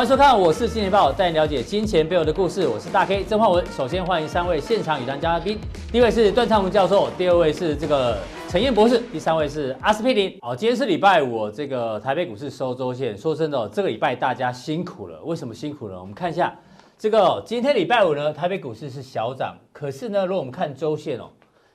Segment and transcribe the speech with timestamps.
[0.00, 2.66] 欢迎收看，我是金钱豹，带你了解金钱背后的故事。
[2.66, 3.62] 我是大 K 曾焕文。
[3.66, 5.58] 首先欢迎三位现场与谈嘉宾，
[5.92, 8.16] 第一位是段昌文教授，第二位是这个
[8.48, 10.38] 陈彦博士，第三位是阿司匹林。
[10.40, 13.14] 好，今天是礼拜五，这个台北股市收周线。
[13.14, 15.20] 说真的，这个礼拜大家辛苦了。
[15.22, 16.00] 为什么辛苦了？
[16.00, 16.58] 我们看一下
[16.96, 21.28] 这个今天礼拜五呢，台北股市是小涨，可是呢，如果我们看周线哦，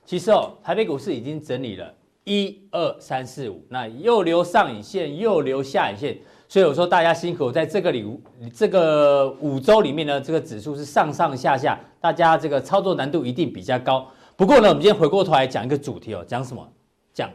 [0.04, 6.18] 其实哦，台北股市已经整理了一二三四五，那又留上影线，又留下影线。
[6.48, 8.06] 所以我说大家辛苦，在这个里
[8.54, 14.06] 这个五周里面呢，这个指数是上上下下，大家这个操作难度一定比较高。
[14.36, 16.64] 不过呢，我们今天回过头来讲一个主题哦，讲什么？
[17.12, 17.28] 讲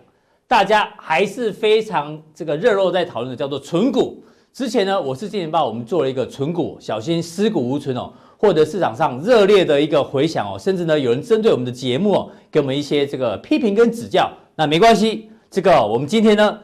[0.47, 4.23] 大家还是非常这个热络在讨论的，叫做存股。
[4.53, 14.31] 之前呢，我是金钱豹，我们做了一个存股，小心尸骨无存哦，获得市场上热烈的一个回响哦，甚至呢有人针对我们的节目哦，给我们一些这个批评跟指教。
[14.55, 16.57] 那没关系，这个我们今天呢。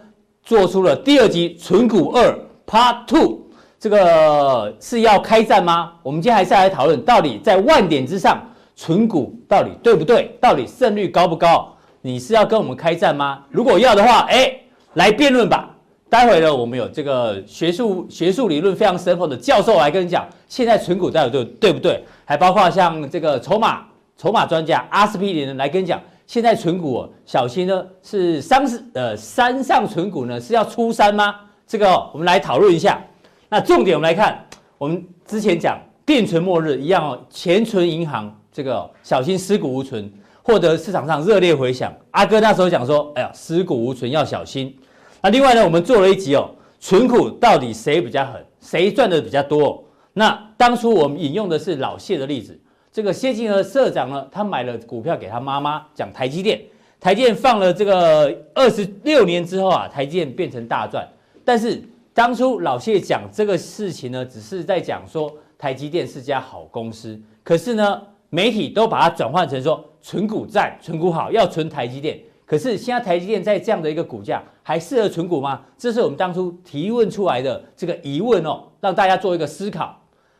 [0.47, 2.33] 做出了第二集存股二
[2.65, 3.41] Part Two，
[3.77, 5.91] 这个是要开战吗？
[6.01, 8.41] 我们今天还是来讨论，到底在万点之上
[8.73, 10.33] 存股到底对不对？
[10.39, 11.75] 到底胜率高不高？
[12.01, 13.43] 你是要跟我们开战吗？
[13.49, 14.57] 如果要的话，哎，
[14.93, 15.69] 来辩论吧。
[16.09, 22.01] 待会呢，我们有这个学术学术理论非常深厚的教授来跟你讲，现在存股到底对对不对？
[22.23, 25.99] 还包括像这个筹码筹码专家阿司匹林来跟你讲。
[26.27, 31.33] 现在存股哦，小心呢是山是呃山上存股呢是要出山吗？
[31.65, 33.01] 这个、我们来讨论一下。
[33.49, 34.45] 那重点我们来看，
[34.77, 40.11] 我们之前讲电存末日一样哦，钱存银行这个、小心尸骨无存，
[40.43, 41.93] 获得市场上热烈回响。
[42.11, 44.77] 阿哥那时候讲说，哎呀尸骨无存要小心。
[45.21, 49.81] 那另外呢，我们做了一集哦，存股到底谁比较狠，谁赚的比较多？
[50.11, 52.59] 那当初我们引用的是老谢的例子。
[52.97, 56.59] 这个谢金河社长呢，他买了股票给他妈妈，讲台积电，
[56.99, 61.07] 台积电放了这个二十六年之后啊，台积电变成大赚。
[61.45, 61.79] 但是
[62.11, 67.21] 当初老谢讲这个事情呢，只是在讲说台积电是家好公司。
[67.43, 72.19] 可是呢，媒体都把它转换成说存股赞，存股好，要存台积电。
[72.47, 75.61] 可是现在台积电在这样的一个股价，还适合存股吗？
[75.77, 79.95] 这是我们当初提问出来的这个疑问哦，让大家做一个思考。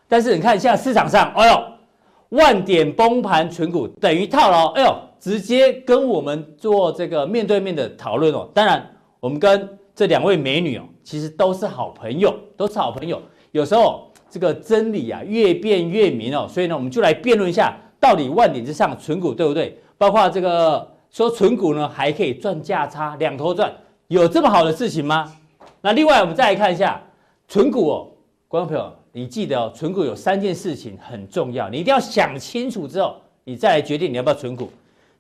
[0.08, 1.77] 但是你看现在市场上，哎呦。
[2.30, 8.50] 万点崩盘存股等于套牢，哎呦，直接跟我们做这个面对面的讨论哦。
[8.54, 8.86] 当然，
[9.20, 13.22] 我们跟这两位美女哦，其实都是好朋友，都是好朋友。
[13.52, 16.46] 有时候这个真理啊，越辩越明哦。
[16.50, 19.80] 所以呢，我们就来辩论一下，到底万点之上存股对不对？
[19.98, 23.72] 包括这个说存股呢，还可以赚价差，两头赚，
[24.10, 25.32] 有这么好的事情吗？
[25.82, 27.02] 那另外，我们再来看一下
[27.48, 28.08] 存股哦，
[28.50, 28.92] 观众朋友。
[29.18, 34.70] 你记得哦，存股有三件事情很重要，你一定要想清楚之后，你再来决定你要不要存股。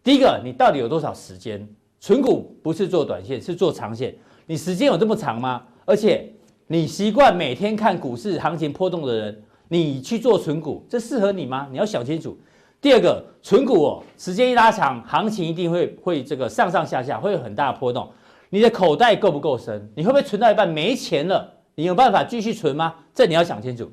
[0.04, 1.68] 第一个，你到底有多少时间？
[2.00, 4.14] 存股不是做短线，是做长线。
[4.46, 5.64] 你时间有这么长吗？
[5.84, 6.32] 而且
[6.68, 11.68] 你习惯每天看股市行情波动的人，你去做存股，这适合你吗？
[11.72, 12.38] 你要想清楚。
[12.80, 18.08] 第二个，存股哦，时间一拉长，行情一定会会这个上上下下，会有很大的波动。
[18.52, 19.92] 你的口袋够不够深？
[19.96, 21.52] 你会不会存到一半没钱了？
[21.78, 22.96] 你有办法继续存吗？
[23.14, 23.88] 这你要想清楚。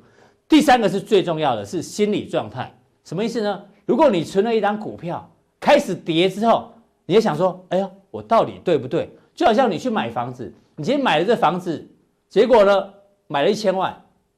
[0.49, 2.75] 第三个是最重要的，是心理状态。
[3.03, 3.63] 什么意思呢？
[3.85, 5.29] 如果你存了一张股票，
[5.59, 6.73] 开始跌之后，
[7.05, 11.87] 你也想说：“哎呀，我到底对不对？”就好像你去买房子，你今天买了这房子，
[12.27, 12.89] 结果呢，
[13.27, 13.95] 买了一千万，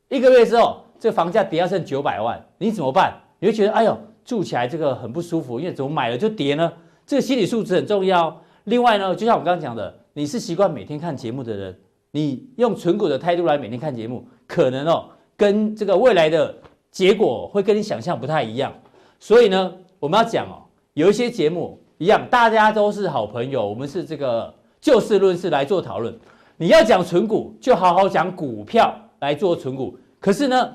[0.10, 3.18] 一个月之后，这个房价跌到剩九百万，你怎么办？
[3.40, 6.70] 你会觉得：“哎呦，住起来这个很不舒服，因为怎么买了就跌呢？”
[7.08, 8.42] 这个心理素质很重要。
[8.66, 11.80] 另外呢，就像我刚刚讲的，你是习惯每天看节目的人。
[12.18, 15.08] 你用存股的态度来每天看节目，可能哦，
[15.38, 16.58] 跟这个未来的
[16.90, 18.74] 结果会跟你想象不太一样。
[19.20, 24.52] 所以呢，我们要讲哦，有一些节目一样，大家都是好朋友，我们是这个
[24.82, 26.12] 就事论事来做讨论。
[26.58, 29.96] 你要讲存股，就好好讲股票来做存股。
[30.20, 30.74] 可是呢，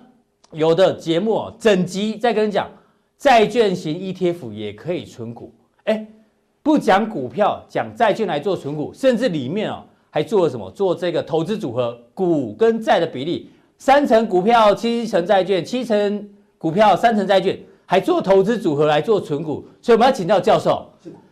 [0.52, 2.70] 有的节目哦，整集在跟你讲
[3.19, 5.52] 债券型 ETF 也可以存股，
[5.87, 6.06] 哎，
[6.62, 9.82] 不讲股票，讲债券来做存股，甚至里面哦。
[10.14, 10.70] 还做了什么？
[10.73, 16.29] 做这个投资组合，股跟债的比例，三成股票，七成债券，七成
[16.59, 19.64] 股票，三成债券，还做投资组合来做存股。
[19.81, 20.87] 所以我们要请教教授，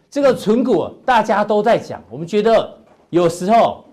[0.08, 2.74] 这个存股大家都在讲，我们觉得
[3.10, 3.84] 有时候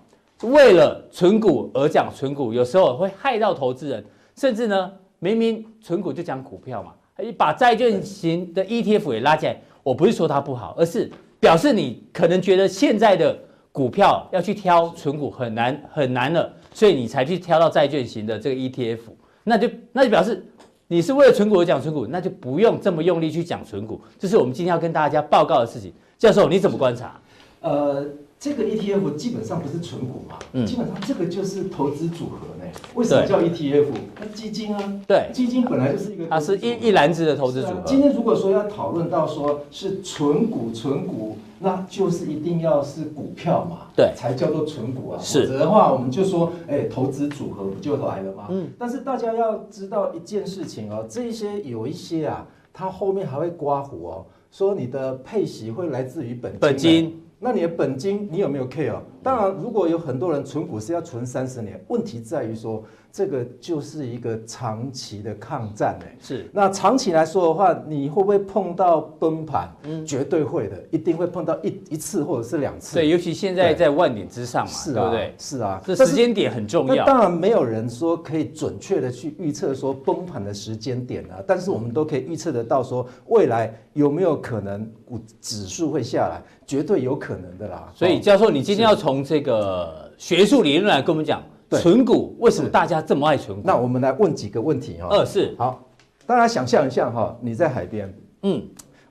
[0.44, 4.02] 为了存股而讲存股，有时候会害到投资人，
[4.36, 6.94] 甚至呢，明明存股就讲股票嘛，
[7.36, 9.60] 把债券型的 ETF 也拉进来。
[9.82, 13.38] 我不是说它不好，而是表示你可能觉得现在的。
[13.78, 18.98] 股票要去挑存股很难很难了，所以你才去挑到债券型的这个 ETF，
[19.44, 20.44] 那就那就表示
[20.88, 24.00] 你是为了存股而讲存股，那就不用这么用力去讲存股。
[24.18, 25.92] 这是我们今天要跟大家报告的事情。
[26.18, 27.20] 教授，你怎么观察？
[27.60, 28.04] 呃，
[28.40, 32.64] 这个 ETF 基本上不是纯股嘛，嗯，基本上这个就是投资组合呢。
[32.94, 33.86] 为什么叫 ETF？
[34.20, 37.82] 那基金啊，对，基金本来就是一个，它是一一篮子的投资组合。
[37.84, 45.18] 今天如果说要讨论到说是纯股，纯股，那就是一定要是股票嘛，对，才叫做纯股啊。
[45.20, 48.46] 是否则的话，我们就说，哎，投资组合不就来了吗？
[48.50, 48.68] 嗯。
[48.78, 56.60] 但是大家要知道一件事情哦，这一些有一些啊，它后面还会刮胡哦，说你的配息会来自于本金。
[56.60, 57.22] 本金。
[57.40, 59.00] 那你的本金你有没有 care？
[59.22, 66.16] 当然，如果有很多人存股是要存三十年，问题在于说这个就是一个长期的抗战哎。
[66.20, 66.48] 是。
[66.52, 69.72] 那长期来说的话，你会不会碰到崩盘？
[69.82, 72.94] 嗯，绝对会的，一定会碰到一一次或者是两次。
[72.94, 75.34] 对，尤其现在在万点之上嘛，是啊、对不对？
[75.38, 77.04] 是啊，这时间点很重要。
[77.04, 86.42] 当然，没有人说可以准确的去预测说崩盘的时间点啊，但是我们都可以预测得到说未来有没有可能股指数会下来。
[86.66, 93.62] 绝对有可能的啦，所以教授，你今天要从这个学术理论来跟我们讲，存股为什么大家这么爱存股？
[93.64, 95.08] 那我们来问几个问题哈。
[95.10, 95.82] 二是好，
[96.26, 98.12] 大家想象一下哈，你在海边，
[98.42, 98.62] 嗯，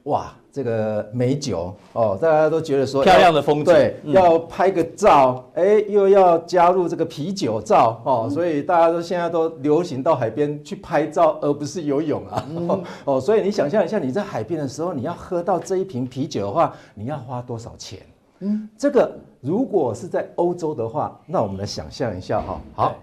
[0.03, 0.33] 哇。
[0.49, 12.43] 这个美酒哦，大家都觉得说漂亮的风景，对，嗯、要拍个照，哎，又要加入这个啤酒照哦，嗯、所以大家都现在都流行到海边去拍照，而不是游泳啊。
[12.49, 17.99] 嗯、哦，所以你想象一下，你在海边的时候，你要喝到这一瓶啤酒的话，你要花多少钱？
[18.39, 22.61] 嗯，这个如果是在欧洲的话，那我们来想象一下哈。
[22.75, 22.95] 好，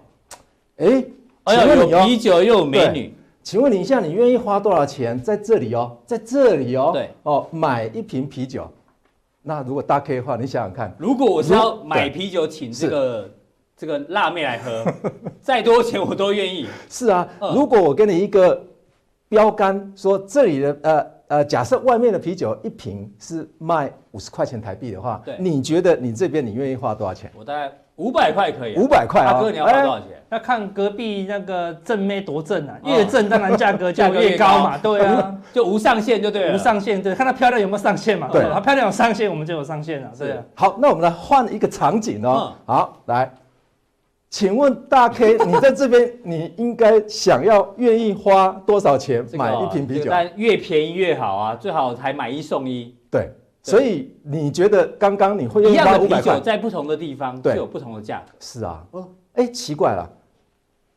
[0.77, 1.03] 哎，
[1.45, 3.13] 有啤酒又有美女。
[3.43, 5.21] 请问你一下，你愿意花多少钱？
[5.21, 5.95] 在这里哦？
[6.05, 7.11] 在这里哦，对。
[7.21, 8.67] 哦，买一瓶啤酒。
[9.43, 13.29] 那如果大 K 的话，你想想看，如果我是要买啤酒请这个
[13.77, 14.83] 这个辣妹来喝，
[15.39, 16.65] 再多钱我都愿意。
[16.89, 18.59] 是啊，如果我给你一个
[19.29, 27.31] 标杆，说这里的呃呃，假设外面的啤酒一瓶是卖五十块钱台币的话，对，你觉得你这边你愿意花多少钱？
[27.37, 27.71] 我大概。
[27.97, 29.31] 五百块可以，五百块啊！
[29.31, 30.07] 大哥，你要花多少钱？
[30.29, 34.77] 要看隔壁那个正妹多正啊，越正当然价格就越高嘛。
[34.77, 36.53] 对啊， 就无上限就对了。
[36.53, 38.27] 无上限，对，看她漂亮有没有上限嘛。
[38.29, 40.11] 对，她漂亮有上限，我们就有上限了。
[40.19, 40.37] 对。
[40.55, 42.51] 好，那我们来换一个场景哦。
[42.65, 43.31] 好，来，
[44.35, 50.09] 请问大 K，你在这边，你应该想要愿意花多少钱买一瓶啤酒？
[50.09, 52.93] 但越便宜越好啊，最好还买一送一。
[53.09, 53.31] 对。
[53.63, 56.37] 所以你觉得刚刚你会用花五百块？
[56.41, 58.33] 在不同的地方就有不同的价格。
[58.41, 60.05] 是啊，哦哎，奇怪了，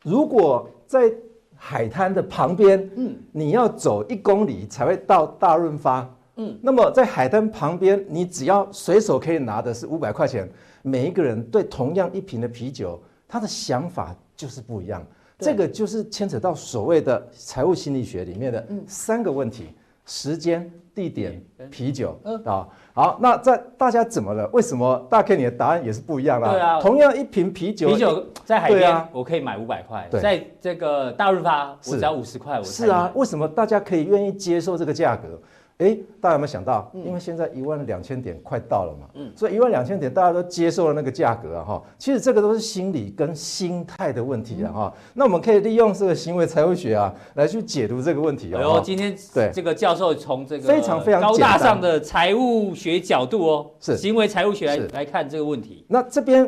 [0.03, 1.09] 如果在
[1.55, 6.05] 海滩的旁边，嗯，你要走一公里才会到大润发，
[6.35, 10.45] 嗯，那么在海滩旁边，你只要随手可以拿的是五百块钱，
[10.81, 15.01] 每一个人对同样一瓶的啤酒，他的想法就是不一样。
[15.37, 19.69] 这个就是牵扯到所谓的财务心理学里面的三个问题：
[20.05, 20.69] 时间。
[20.91, 21.41] 地点、
[21.71, 24.49] 啤酒啊，好，那在大家怎么了？
[24.51, 26.51] 为什么大 K 你的答案也是不一样啦？
[26.51, 35.39] 对啊，同样一瓶啤酒，啤酒在海边我可以买五百块，在这个大润发我只要五十块，我是啊，为什么大家可以愿意接受这个价格？
[35.79, 36.91] 哎，大家有没有想到？
[36.93, 44.93] 因为现在一万两千点快到了嘛，嗯，所以一万两千点大家都接受了那个价格啊，哈，其实这个都是心理跟心态的问题啊，哈。
[45.13, 48.57] 那我们可以利用这个行为财务学啊，来去解读这个问题哦。
[48.57, 55.85] 哎呦，今天对这个教授从这个非常非常高大上的财务学角度哦，是行为财务学来来看这个问题。
[55.87, 56.45] 那这边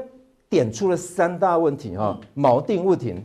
[0.50, 3.16] 点出了三大问题哈，锚定问题。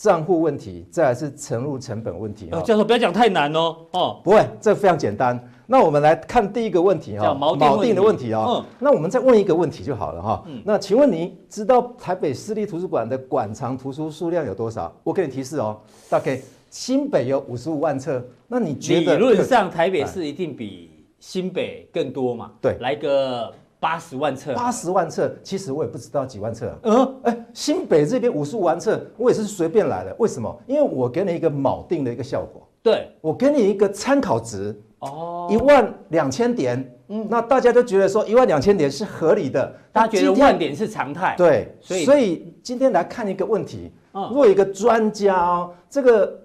[0.00, 2.58] 账户问题，再来是存入成本问题啊。
[2.62, 3.76] 教授不要讲太难哦。
[3.90, 5.38] 哦，不会，这非常简单。
[5.66, 8.46] 那我们来看第一个问题哈，锚定的问题啊。
[8.48, 8.64] 嗯。
[8.78, 10.42] 那我们再问一个问题就好了哈。
[10.46, 10.62] 嗯。
[10.64, 14.90] 那请问你知道台北市立图书馆的馆藏图书数量有多少？
[15.04, 15.78] 我给你提示哦，
[16.08, 16.40] 大概
[16.70, 18.24] 新北有五十五万册。
[18.48, 19.18] 那你觉得？
[19.18, 22.52] 理论上台北市一定比新北更多嘛？
[22.62, 22.78] 对。
[22.80, 23.52] 来个。
[23.80, 26.78] 八十万册，八十万册，其实我也不知道几万册。
[26.82, 30.14] 嗯，哎，新北这边五十五万册，我也是随便来的。
[30.18, 30.54] 为什么？
[30.66, 32.68] 因为我给你一个锚定的一个效果。
[32.82, 34.78] 对，我给你一个参考值。
[34.98, 36.94] 哦，一万两千点。
[37.08, 41.34] 嗯，那大家都觉得说一万两千点是合理的，大家觉得万点是常态。
[41.38, 43.90] 对，所以所以今天来看一个问题。
[44.12, 46.38] 嗯，若一个专家哦，这个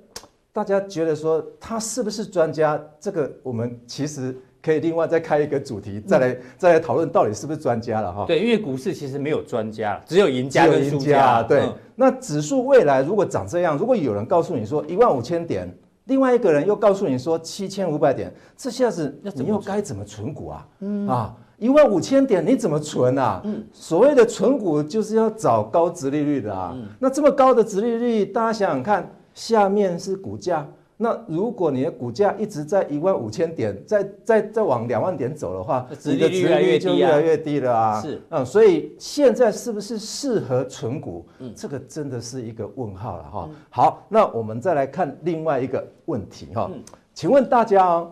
[0.53, 2.81] 大家觉得说他是不是专家？
[2.97, 4.33] 这个我们其实。
[4.65, 8.25] 可以另外再开一个主题，再来、嗯、再来讨论到底是不是专家了哈。
[8.25, 11.43] 对，因为股市其实没有专家，只有赢家跟输家。
[11.43, 15.71] 对，嗯、那指数未来如果长这样，如果有人告诉你说一万五千点，
[16.05, 20.67] 另外一个人又告诉你说七千五百点，这下子你又该怎么存股啊？
[20.79, 23.41] 嗯啊，一万五千点你怎么存啊？
[23.43, 26.71] 嗯，所谓的存股就是要找高值利率的啊。
[26.73, 30.67] 嗯、那这么高的值利率，大家想想看，下面是股价。
[30.97, 38.01] 那如果你的股价一直在一万五千点，再再再往两万点走的话，殖利率越来越低啊，就越来越低了啊。
[38.01, 41.25] 是，嗯，所以现在是不是适合存股？
[41.39, 43.49] 嗯，这个真的是一个问号了哈。
[43.49, 46.69] 嗯、好，那我们再来看另外一个问题哈。
[46.73, 46.81] 嗯、
[47.13, 48.11] 请问大家哦，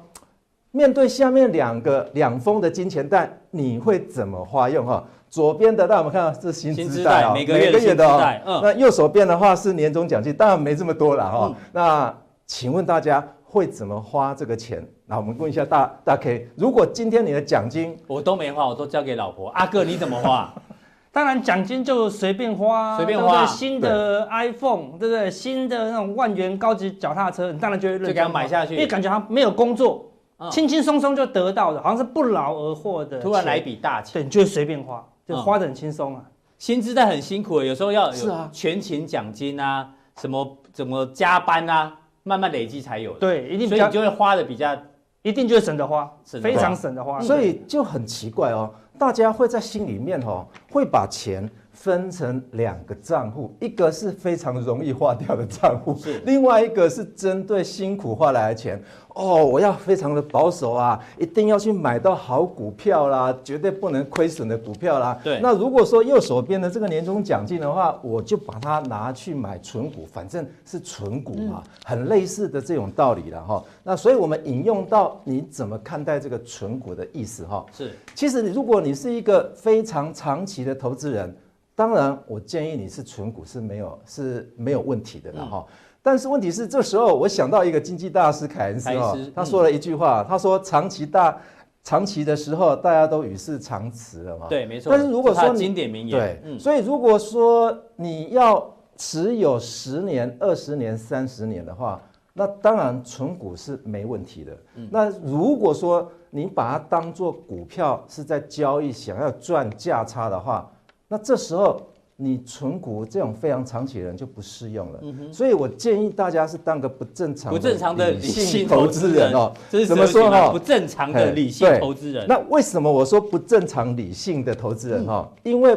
[0.71, 5.01] 面对下面两个两封的金钱袋，你会怎么花用哈？
[5.29, 11.47] 左边的，那我们看到是薪资袋哦，每个月的那右手边的话是年终奖金，当然没这么多了哈。
[11.47, 14.85] 嗯、那请问大家会怎么花这个钱？
[15.05, 20.53] 那我们问一下大大 K，如果今天你的奖金我都没花，我都交给老婆，阿哥你怎么花？
[21.11, 23.45] 当然奖金就随便花，随便花。
[23.45, 25.29] 新的 iPhone，对不对？
[25.29, 30.11] 新的那种万元高级脚踏车，你当然就会就给他买下去，因为感觉他没有工作，
[30.51, 33.19] 轻轻松松就得到的，好像是不劳而获的。
[33.19, 35.07] 突然来一笔大钱，对，你就会随便花。
[35.25, 36.23] 就花的很轻松啊，
[36.57, 43.19] 薪资在很辛苦，有时候要有全勤奖金啊，什么怎么加班啊，慢慢累积才有的。
[43.19, 44.75] 对，一定，所以你就会花的比较，
[45.21, 46.11] 一定就会省得花，
[46.41, 47.21] 非常省得花。
[47.21, 58.81] 所以就很奇怪哦，大家会在心里面哦，会把钱分成两个账户，一个是非常容易花掉的账户，另外一个是针对辛苦花来的钱。
[59.15, 65.19] 哦，我要非常的保守啊，一定要去买到好股票啦，绝对不能亏损的股票啦。
[65.23, 65.39] 对。
[65.39, 73.63] 那如果说右手边的这个年终奖金的话，我就把它拿去买存股，反正是存股嘛，嗯、很类似的这种道理了哈。
[73.83, 77.63] 那所以我们引用到你怎么看待这个存股的意思哈？
[77.71, 77.91] 是。
[78.15, 81.35] 其实如果你是一个非常长期的投资人，
[81.75, 85.65] 当然我建议你是存股是没有是没有问题的了哈。
[85.67, 85.73] 嗯
[86.05, 91.37] 但是问题是，这时候我想到一个经济大师凯恩斯哦，他说了一句话，他说长期大，
[91.81, 94.47] 长期的时候大家都与世长辞了嘛。
[94.49, 94.91] 对，没错。
[94.91, 102.01] 但是如果说经典名言，对，所以如果说你要持有十年、二十年、三十年的话，
[102.33, 104.57] 那当然存股是没问题的。
[104.91, 110.69] 那如果说你把它当做股票是在交易，想要赚价差的话，
[111.13, 111.79] 那这时候。
[112.15, 119.51] 你存股这种非常长期的人就不适用了，嗯、所以我建议大家是当个不正常、不正常的理性投资人哦。
[119.71, 120.51] 这是怎么说哈？
[120.51, 122.27] 不正常的理性投资人。
[122.27, 125.27] 那为什么我说不正常理性的投资人哈？
[125.27, 125.75] 嗯、因为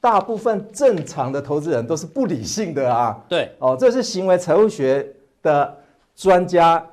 [0.00, 3.24] 大部分正常的投资人都是不理性的啊。
[3.28, 5.06] 对哦，这是行为财务学
[5.40, 5.72] 的
[6.16, 6.84] 专家，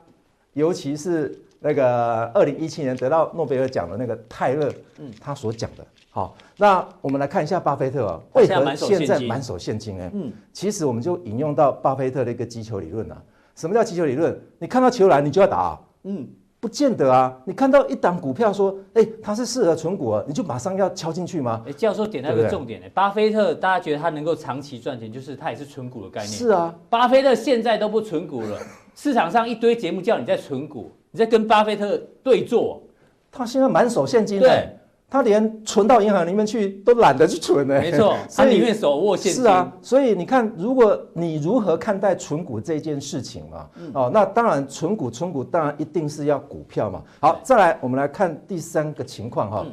[0.54, 5.84] 尤其是那个二零一七年得到诺贝尔奖的那个泰勒，嗯，他所讲的。
[6.16, 10.00] 好，那我们来看一下巴菲特啊，为何现在满手现金？
[10.00, 13.20] 哎，嗯，其实我们就引用到巴菲特的一个击球理论啊。
[13.56, 14.40] 什么叫击球理论？
[14.60, 15.82] 你看到球来，你就要打啊。
[16.04, 16.28] 嗯，
[16.60, 17.36] 不见得啊。
[17.46, 21.64] 你看到一档股票说，哎，它是适合存股啊，你就马上要敲进去吗？
[21.66, 26.32] 哎，教授点到一个重点，哎，巴菲特大家觉得他能够长期赚钱，就是他也是存股的概念。
[26.32, 28.60] 是啊，巴菲特现在都不存股了，
[28.94, 32.84] 市场上一堆节目叫你在存股，你在跟巴菲特对坐，
[33.32, 34.40] 他现在满手现金。
[34.40, 34.70] 对。
[35.14, 37.80] 他连存到银行里面去都懒得去存呢。
[37.80, 39.44] 没错， 他宁愿手握现金。
[39.44, 43.70] 是啊，所以你看，如果你如何看待存股这件事情嘛？
[43.78, 47.04] 嗯、哦，那当然存股存股当然一定是要股票嘛。
[47.20, 49.64] 好，再来我们来看第三个情况哈。
[49.64, 49.72] 嗯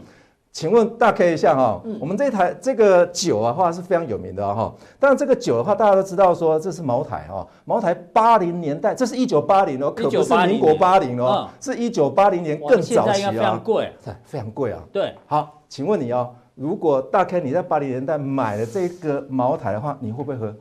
[0.52, 4.74] 请问大家可以一下哈，我们这台这个酒的话是非常有名的哈。
[4.98, 7.46] 当然这个酒的话，大家都知道说这是茅台哈。
[7.64, 13.30] 茅台八零年代，这是一九八零哦，可不是民国八零哦，是一九八零年更早期啊。
[13.30, 13.92] 非常贵，
[14.24, 14.80] 非常贵啊。
[14.92, 20.52] 对，好，请问你哦，如果大 K 你在八零年代买了这个茅台的话，你会不会喝？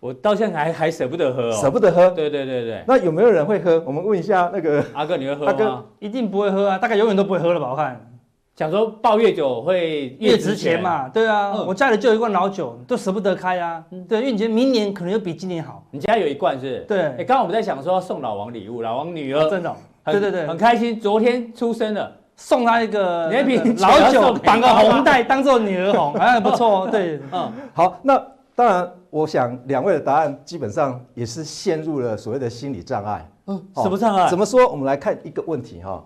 [0.00, 1.52] 我到现在还还舍不得喝哦。
[1.52, 2.08] 舍不得喝？
[2.10, 2.82] 对对对对。
[2.86, 3.82] 那有没有人会喝？
[3.86, 5.52] 我们问一下那个阿哥，你会喝吗？
[5.52, 7.70] 阿哥一定不会喝啊，大概永远都不会喝了吧？
[7.70, 8.05] 我看。
[8.56, 15.84] 讲说抱越久会越值钱嘛，对啊，我家里就有一罐老酒，都舍不得开啊，对，因为你觉得明年可能又比今年好。
[15.90, 16.80] 你家有一罐是？
[16.88, 33.28] 对，哎，刚刚我们在想说要送老王礼物，老王女儿真的，对对对，很开心，昨天出生了，送她一个那瓶老酒， 绑个红带当做女儿红， 哎，不错，对，嗯，好，那当然，我想两位的答案基本上也是陷入了所谓的心理障碍。
[33.48, 34.30] 嗯，什么障碍？
[34.30, 34.66] 怎么说？
[34.66, 36.02] 我们来看一个问题哈。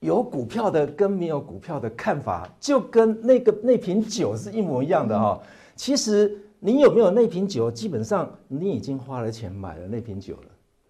[0.00, 5.38] 有股票的跟没有股票的看法，就跟那个那瓶酒是一模一样的哈。
[5.76, 10.42] 其实你有没有那瓶酒，基本上你已经花了钱买了那瓶酒了。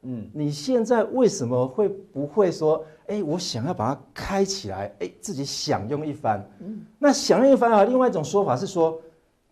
[0.03, 6.49] 嗯，你现在为什么会不会说，哎，我想要把它开起来，哎，自己享用一番？
[6.61, 8.97] 嗯，那享用一番啊，另外一种说法是说，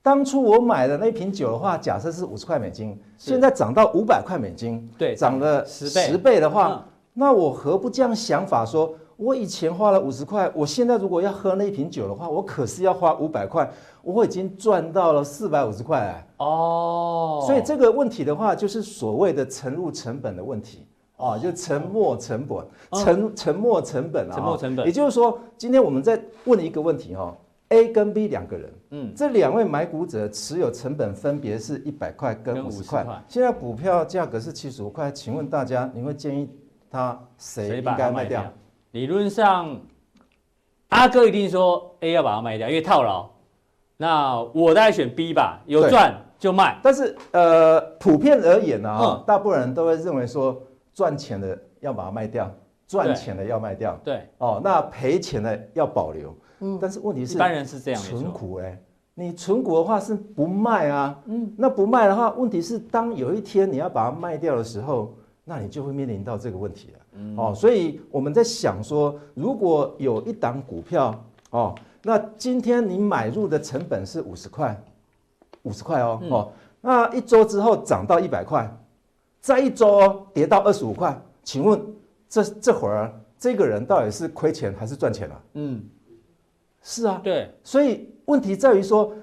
[0.02, 8.94] 当初我买的那瓶酒的话，假设是五十块美金，现在涨到五百块美金，对，涨了十倍十倍的话，那我何不这样想法说？
[9.18, 13.68] 我以前花了五十块，我现在如果要喝那一瓶酒的话，我可是要花五百块，
[14.00, 16.26] 我已经赚到了四百五十块哎。
[16.38, 20.86] 哦，所以这个问题的话，就是所谓的沉入成本的问题。
[21.16, 24.86] 啊，就沉没成本，沉沉没成本啊，沉没成本。
[24.86, 27.36] 也就是说，今天我们在问一个问题哈
[27.70, 36.48] ，A 跟 B 两个人，嗯，这两位买股者持有成本分别是一百块跟五十块，现在股票价格是七十五块，请问大家，你会建议
[36.88, 38.44] 他谁应该卖掉？
[38.92, 39.80] 理论上，
[40.88, 43.28] 阿哥一定说 A 要把它卖掉，因为套牢。
[43.96, 46.78] 那我大概选 B 吧，有赚就卖。
[46.82, 50.62] 但是呃，普遍而言呢，哈，大部分人都会认为说。
[50.94, 52.52] 赚钱的要把它卖掉，
[52.88, 53.96] 赚钱的要卖掉。
[54.02, 56.36] 对，哦，那赔钱的要保留。
[56.58, 58.02] 嗯，但是问题是，一般人是这样。
[58.02, 58.76] 存股哎，
[59.14, 61.16] 你存股的话是不卖啊。
[61.26, 65.14] 嗯，那不卖的话，问题是当有一天你要把它卖掉的时候，
[65.44, 66.97] 那你就会面临到这个问题了。
[67.18, 71.12] 嗯，哦，所以我们在想说，如果有一档股票，
[71.50, 74.80] 哦，那今天你买入的成本是五十块，
[75.64, 78.72] 五十块哦，哦，那一周之后涨到一百块。
[79.40, 81.80] 再一周跌到二十五块，请问
[82.28, 85.42] 这这会儿这个人到底是亏钱还是赚钱了？
[85.54, 85.82] 嗯，
[86.82, 89.14] 是啊，对，所以问题在于说，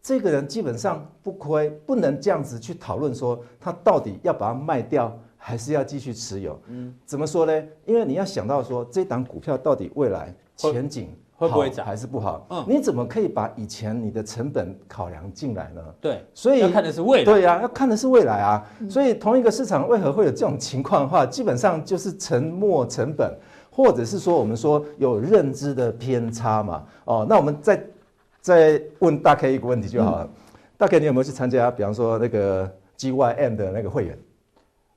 [0.00, 6.58] 这个人基本上不亏，不能这样子去讨论说他到底要把它卖掉还是要继续持有。
[6.68, 7.52] 嗯，怎么说呢？
[7.84, 11.14] 因为你要想到说这档股票到底未来前景。
[11.36, 12.46] 会不会涨还是不好？
[12.48, 15.82] 嗯，你怎么可以把以前你的成本考量进来呢？
[16.00, 17.24] 对，所以要看的是未来。
[17.24, 18.64] 对呀，要看的是未来啊。
[18.88, 23.36] 所以同一个市场为何会有这种情况的话，基本上就是沉没成本，
[23.68, 26.84] 或者是说我们说有认知的偏差嘛。
[27.04, 27.84] 哦，那我们再
[28.40, 30.30] 再问大 K 一个问题就好了。
[30.78, 34.16] 大 K，你有没有去参加，比方说那个 GYM 的那个会员？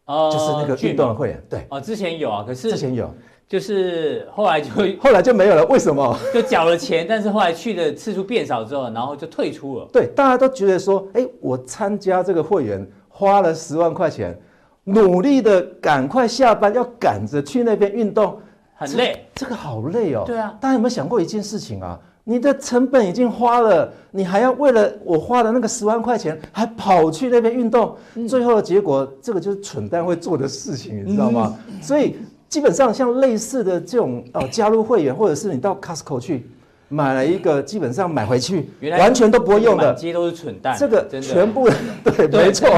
[0.07, 1.41] 哦，就是那个运动的会员。
[1.49, 3.09] 对，哦，之前有啊，可是之前有。
[3.47, 6.19] 就是后来就 后来就没有了，为什么？
[6.33, 9.87] 就缴了钱，但是后来去的次数变少之后，然后就退出了。
[9.93, 14.37] 对，大家都觉得说，哎，我参加这个会员花了十万块钱，
[14.83, 18.37] 努力的赶快下班要赶着去那边运动，
[18.75, 20.23] 很累，这，这个好累哦。
[20.25, 21.97] 对啊，大家有没有想过一件事情啊？
[22.29, 31.57] 你的成本已经花了，你还要为了我花的那个十万块钱，还跑去那边运动，嗯、最后的结果，这个就是蠢蛋会做的事情，你知道吗？
[31.69, 32.17] 嗯、所以。
[32.49, 36.49] 基本上像类似的这种呃加入会员，或者是你到 Costco 去
[36.87, 40.73] 买了一个，基本上买回去完全都不会用的，这些都是蠢蛋。
[40.79, 41.67] 这个全部
[42.05, 42.69] 对，没错。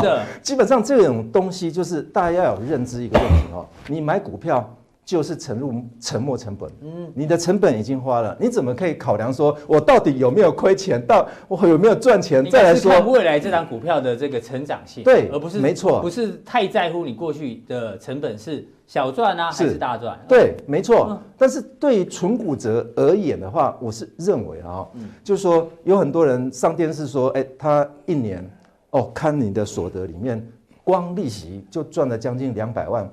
[0.42, 4.68] 基本上这种东西就是大家要有认知一个问题哦，你买股票。
[5.10, 20.16] 就是沉入沉没成本，嗯，你的成本已经花了，你怎么可以考量说，我到底有没有亏钱，到我有没有赚钱，再来说未来这档股票的这个成长性，对，而不是没错，不是太在乎你过去的成本是小赚啊还是大赚？
[20.28, 21.20] 对，没错。
[21.36, 24.86] 但是对于纯股者而言的话，我是认为啊，
[25.24, 28.48] 就是说有很多人上电视说，哎，他一年
[28.92, 30.48] 哦，看你的所得里面，
[30.84, 33.12] 光利息就赚了将近两百万。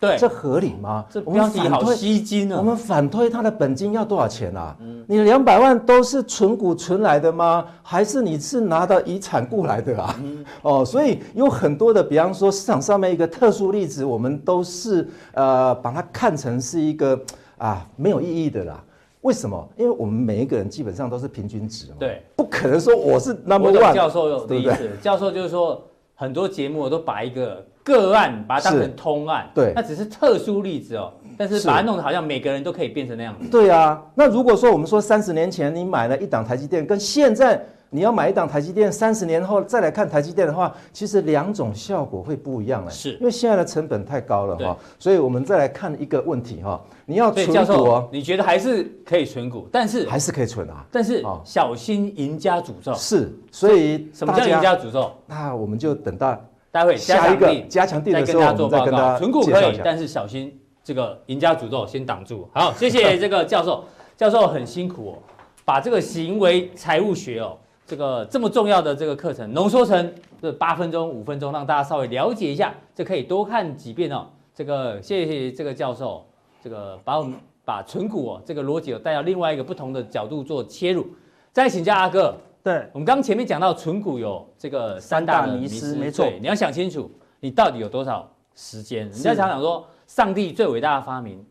[0.00, 1.04] 对，这合理吗？
[1.08, 2.58] 这标题好吸睛啊！
[2.58, 4.76] 我们反推他的本金要多少钱啊？
[4.80, 7.64] 嗯，你两百万都是存股存来的吗？
[7.82, 10.14] 还是你是拿到遗产过来的啊？
[10.22, 17.18] 嗯、哦，所以有很多的，比方说市场上面一个特殊例子，我们都是呃把它看成是一个
[17.56, 18.82] 啊没有意义的啦。
[19.22, 19.66] 为什么？
[19.78, 21.94] 因为我们每一个人基本上都是平均值嘛。
[21.98, 23.94] 对，不可能说我是 number one。
[23.94, 25.82] 教授的意思，对对教授就是说
[26.24, 27.64] 很多节目都把一个。
[27.84, 31.12] 个案把它当成通案，对，那只是特殊例子哦。
[31.36, 33.46] 但是把它弄得好像每个人都可以变成那样子。
[33.50, 37.62] 对啊，那如果说我们说三十年前你买了一档台积电，跟现在
[37.94, 42.90] 你要买一档台积电，三十年后再来看台积电的话，其实两种效果会不一样哎。
[42.90, 44.76] 是，因为现在的成本太高了哈。
[44.98, 52.92] 所以我们再来看一个问题哈，你要存股哦，你觉得还是可以存股，但是还是可以存啊，但是小心赢家诅咒。
[52.94, 55.12] 是，所以什么叫赢家诅咒？
[55.26, 56.36] 那我们就等到。
[56.72, 60.52] 待会下一个加强錠的时候，我们再跟大家存股可以，但是小心
[60.82, 62.48] 这个赢家诅咒先挡住。
[62.52, 63.84] 好，谢谢这个教授，
[64.16, 65.18] 教授很辛苦哦，
[65.64, 74.26] 把这个行为财务学哦，这个这么重要的这个课程浓缩成这八分钟、五分钟，让大家稍微了解一下，这可以多看几遍哦。
[74.54, 76.24] 这个谢谢这个教授，
[76.62, 81.06] 这个把我们把存股哦这个逻辑带到另外一个不同的角度做切入。
[81.52, 82.36] 再请教阿哥。
[82.62, 89.06] 对，我们刚前面讲到存股有这个三大迷失，没错，你要想清楚，你到底有多少时间？
[89.12, 91.44] 你要想想说，上帝最伟大的发明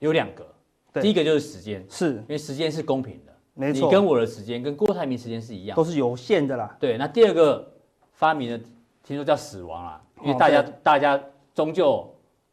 [0.00, 0.46] 有两个，
[1.00, 3.27] 第一个就是时间，是因为时间是公平的，
[3.58, 6.76] 没错，你跟我的时间跟郭台铭时间是一样，都是有限的啦。
[6.78, 7.68] 对，那第二个
[8.12, 8.60] 发明的，
[9.02, 11.20] 听说叫死亡啦，因为大家大家
[11.52, 12.08] 终究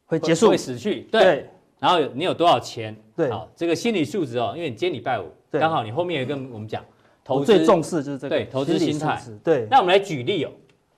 [0.07, 1.47] 会结束，会死去，对。
[1.77, 2.95] 然后你有多少钱？
[3.15, 6.83] 对，好，这个心理素质哦，因为你今天礼拜五，刚好你后面也跟我们讲。
[7.23, 9.21] 投资最重视就是这个对投资心态。
[9.43, 10.51] 对，那我们来举例哦，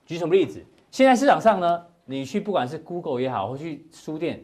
[0.05, 0.63] 举什么例子？
[0.91, 4.43] 现在市场上呢，你去不管是 Google 也好，或去书店，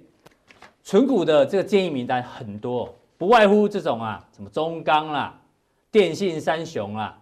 [0.82, 5.40] 存股的这个建议名单很多，不外乎这种啊，什么中钢啦、
[5.94, 7.16] 电信三雄啦、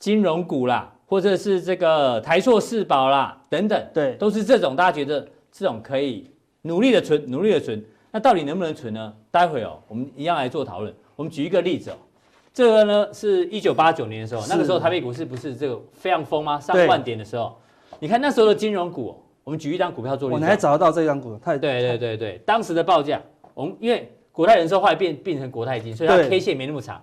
[0.00, 6.28] 金融股啦，或者是这个台塑四宝啦等等，对，都是这种大家觉得这种可以
[6.62, 7.80] 努力的存，努力的存。
[8.10, 9.14] 那到底能不能存呢？
[9.30, 10.92] 待会哦，我们一样来做讨论。
[11.14, 11.94] 我们举一个例子哦，
[12.52, 16.58] 这个呢是一九八九年的时候，那个时候台北股市不是这个非常疯吗？
[16.58, 17.56] 上万点的时候，
[18.00, 20.42] 你看那时候的金融股，我们举一张股票做例子。
[20.42, 23.22] 我还找得到这张股，太对对对对，当时的报价，
[23.54, 27.00] 我们因为国泰人寿后来变变成国泰金，所以它 K 线没那么长。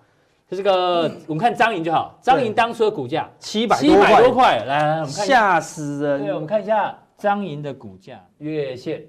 [0.54, 6.24] 就这个，我们看彰银就好，彰银当初的股价七百七百多块，来来，我们看吓死人。
[6.24, 9.02] 对，我们看一下彰银的股价月线。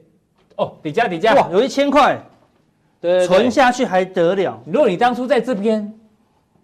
[0.56, 2.18] 哦，底价底价哇，有一千块，
[3.00, 4.58] 对，存下去还得了？
[4.64, 5.92] 如果你当初在这边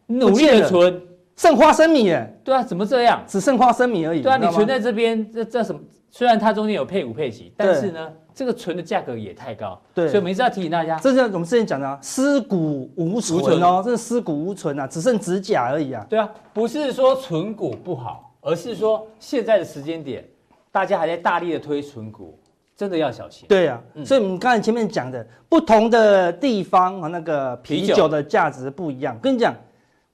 [0.07, 1.03] 努力的存，
[1.37, 2.41] 剩花生米耶？
[2.45, 3.23] 对啊，怎么这样？
[3.27, 4.23] 只剩花生米而已。
[4.23, 5.81] 对啊，你存在这边，这这什么？
[6.11, 9.79] 虽然它中间有配股配息，但是呢，这个存的价格也太高。
[9.93, 16.07] 对，所以我们一直要提醒大家，这是我们之前讲的啊，尸骨无存哦，这是尸骨无存啊，只剩指甲而已啊。
[16.09, 20.27] 对啊，不是说存股不好，而是说现在的时间点，
[20.73, 22.39] 大家还在大力的推存股。
[22.75, 23.47] 真的要小心。
[23.47, 29.19] 对啊，嗯、所以你刚才前面讲的，不同的地方和那个啤酒的价值不一样。
[29.21, 29.55] 跟你讲，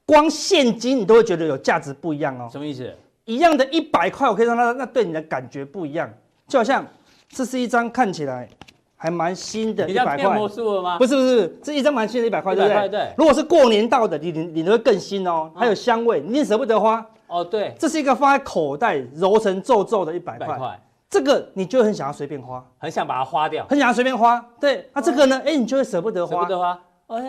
[0.04, 2.48] 光现金你都会觉得有价值不一样哦。
[2.50, 2.92] 什么意思？
[3.24, 6.12] 一样的一百块，我可以让它那对你的感觉不一样。
[6.48, 6.84] 就好像
[7.37, 8.49] 这是一张看起来
[8.96, 10.35] 还蛮新的一百块。
[10.35, 10.96] 魔术了吗？
[10.96, 12.88] 不是不是，这一张蛮新的一百块，对不对？
[12.88, 13.12] 对。
[13.18, 17.07] 如果是过年到的，你你你会更新哦，还有香味，你也舍不得花。
[17.27, 17.75] 哦，对。
[17.79, 20.81] 这是一个放在口袋揉成皱皱的一百块。
[21.11, 24.42] 这个你就很想要随便花，很想把它花掉，很想要随便花。
[24.59, 25.42] 对，那这个呢？
[25.44, 26.81] 哎，你就会舍不得花，舍不得花。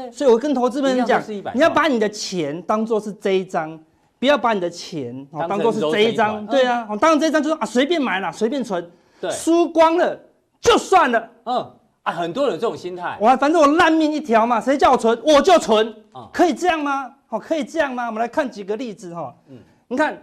[0.09, 1.21] 所以我跟投资人讲，
[1.53, 3.77] 你要把你的钱当做是这一张，
[4.19, 6.47] 不要把你的钱当做是这一张。
[6.47, 8.89] 对啊，当然这一张就是啊，随便买啦，随便存。
[9.19, 10.19] 对，输光了
[10.59, 11.29] 就算了。
[11.45, 13.17] 嗯啊，很多人有这种心态。
[13.19, 15.93] 我反正我烂命一条嘛，谁叫我存我就存。
[16.31, 17.13] 可以这样吗？
[17.27, 18.07] 好，可以这样吗？
[18.07, 19.35] 我们来看几个例子哈。
[19.49, 20.17] 嗯，你看。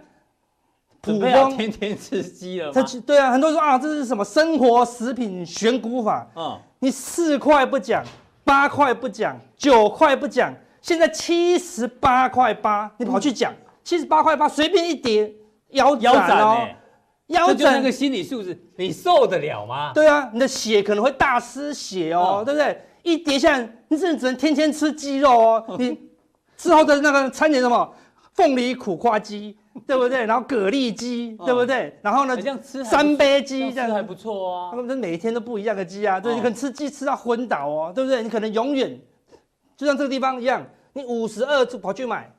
[1.01, 2.83] 普通天天吃鸡了吗？
[3.05, 6.27] 对啊，很多人说啊，这是什么生活食品选股法？
[6.35, 8.03] 嗯，你四块不讲，
[8.43, 13.53] 八块不讲，九块不讲，现在七十八块八，你跑去讲
[13.83, 15.31] 七十八块八，随便一叠
[15.69, 16.67] 腰斩哦，
[17.27, 19.91] 腰斩那个心理素质，你受得了吗？
[19.93, 22.81] 对啊，你的血可能会大失血哦，对不对？
[23.03, 25.97] 一跌下来，你甚至只能天天吃鸡肉哦， 你
[26.57, 27.93] 之后的那个餐点什么
[28.33, 29.57] 凤梨苦瓜鸡。
[29.85, 30.19] 对不对？
[30.25, 31.99] 然后蛤蜊鸡，对不对？
[32.01, 32.37] 然后呢？
[32.85, 34.71] 三杯鸡这样还不错啊。
[34.71, 38.23] 他们每一天都不一样的鸡啊，对，你可能吃鸡吃到昏倒哦，对不对？
[38.23, 38.97] 你可能永远
[39.75, 42.33] 就像这个地方一样，你五十二就跑去买，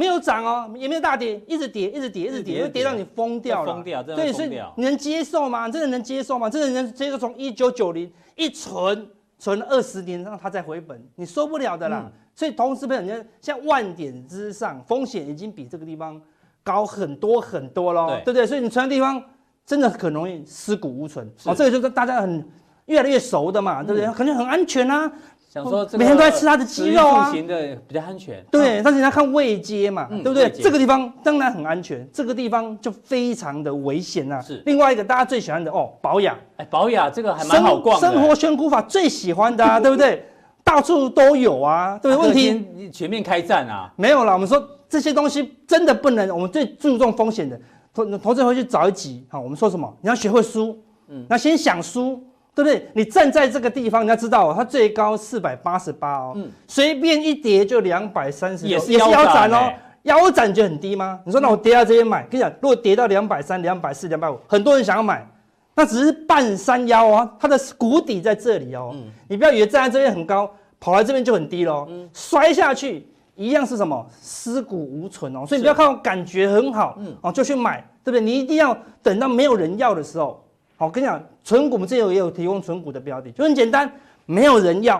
[0.00, 3.74] 没有涨哦，也没有大跌，一直跌，一直跌，一直跌，会跌到你疯掉了。
[3.74, 4.32] 疯掉，真的疯掉。
[4.32, 5.68] 对，所以你能接受吗？
[5.68, 6.48] 真的能接受吗？
[6.48, 9.06] 真的能接受从一九九零一存
[9.38, 12.10] 存二十年让它再回本，你受不了的啦。
[12.34, 16.18] 所以投资朋友，你看像万点之上，风险已经比这个地方。
[16.62, 18.46] 高很多很多喽，对不对？
[18.46, 19.20] 所以你存的地方
[19.64, 21.54] 真的很容易尸骨无存哦。
[21.54, 22.46] 这个就是大家很
[22.84, 24.12] 越来越熟的嘛，对不对？
[24.12, 25.10] 肯定很安全啊。
[25.52, 28.40] 想说每天都在吃它的鸡肉啊，型的比较安全。
[28.52, 30.48] 对，但是你要看位阶嘛，对不对？
[30.48, 34.40] 这个地方当然很安全，这个地方就非常的危险呐。
[34.40, 34.62] 是。
[34.64, 36.38] 另外一个大家最喜欢的哦，保养。
[36.56, 37.98] 哎，保养这个还蛮好逛。
[37.98, 40.24] 生活选股法最喜欢的啊， 对不对？
[40.62, 42.26] 到处都有啊，对不对？
[42.28, 43.92] 问题全面开战啊？
[43.96, 44.64] 没有啦，我们说。
[44.90, 47.56] 这些东西真的不能，我们最注重风险的
[47.94, 49.96] 投投资回去找一集，好，我们说什么？
[50.00, 52.20] 你要学会输，嗯，那先想输，
[52.54, 52.86] 对不对？
[52.94, 61.20] 你站在这个地方，你要知道，哦它最高四百八十八哦，嗯，随便一跌就两百三十，也是腰斩哦，腰斩就很低吗？
[61.24, 65.26] 你说那我跌到这边买，跟你讲，如果跌到两百三、两百四、两百五，很多人想要买，
[65.74, 73.06] 那只是半山腰啊，它的谷底在这里哦，嗯，你不要以为站在这边很高，跑来这边就很低喽，嗯，摔下去。
[73.36, 78.20] 一样是什么尸骨无存哦，所以你不要看我感觉很好，嗯，哦就去买，对不对？
[78.20, 80.44] 你一定要等到没有人要的时候。
[80.80, 83.92] 好，我跟你讲，存股我们这有也有提供存股的标的，就很简单，
[84.24, 84.98] 没有人要，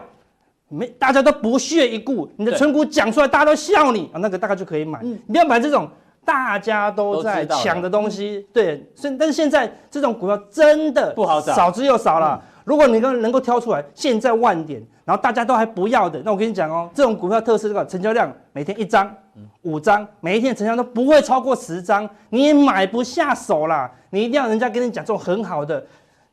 [0.68, 4.98] 没大家都不屑一顾，你的存股讲出来，大家都笑你啊，那个大概就可以买。
[5.02, 5.88] 嗯，你不要买这种
[6.22, 8.86] 大家都在抢的东西，对。
[8.94, 12.38] 所以但是现在这种股票真的不好找，少之又少了。
[12.64, 14.82] 如果你能能够挑出来，现在万点。
[15.04, 19.12] 然后大家都还不要的，那我跟你讲哦，这种股票特色这个成交量每天一张、
[19.62, 23.90] 五张，每一天的成交都不会超过十张，你也买不下手啦。
[24.10, 25.84] 你一定要人家跟你讲这种很好的，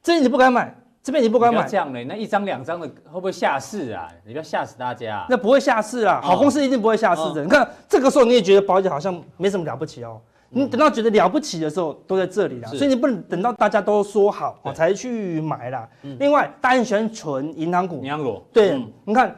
[0.04, 1.66] 这边你不敢买，这边你不敢买。
[1.68, 4.08] 这样嘞，那一张两张的会不会下市啊？
[4.24, 5.26] 你不要吓死大家。
[5.28, 7.42] 那不会下市啊，好公司一定不会下市的。
[7.42, 10.22] 哦、你看这个时候你也觉得保险好像没什么了不起哦。
[10.50, 12.68] 你等到觉得了不起的时候，都在这里了。
[12.70, 15.88] 所以你不能等到大家都说好才去买啦。
[16.20, 19.36] 另外，大家喜欢存银行股，银行股对，你看，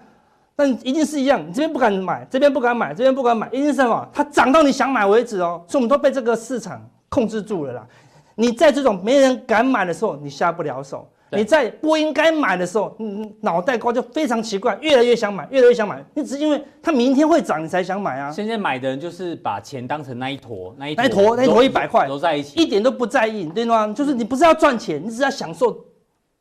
[0.55, 4.07] 但一定是一样，你这边不敢买，这边不敢买，这边不敢买，一定是什么？
[4.13, 5.63] 它涨到你想买为止哦。
[5.67, 7.87] 所以我们都被这个市场控制住了啦。
[8.35, 11.07] 你在这种没人敢买的时候，你下不了手。
[11.31, 16.03] 你在不应该买的时候，嗯，脑袋瓜就非常奇怪，越来越想买，越来越想买。
[16.15, 18.31] 你只是因为它明天会涨，你才想买啊。
[18.31, 23.93] 现在买的人就是把钱当成那一坨，那一坨，那一坨，那一坨一百块，揉在一起，一点都不在意，对吗？
[23.95, 25.85] 就是你不是要赚钱，你只是要享受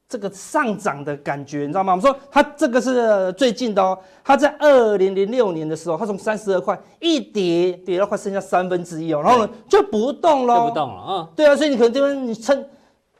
[0.08, 1.92] 这个上涨的感觉，你知道吗？
[1.92, 11.28] 我们说它这个是最近的哦，它在二零零六年的时候，它从三十二块一跌跌到快剩下三分之一哦，然后呢就不动了，就不动了啊。
[11.36, 12.64] 对啊，所以你可能这边你撑。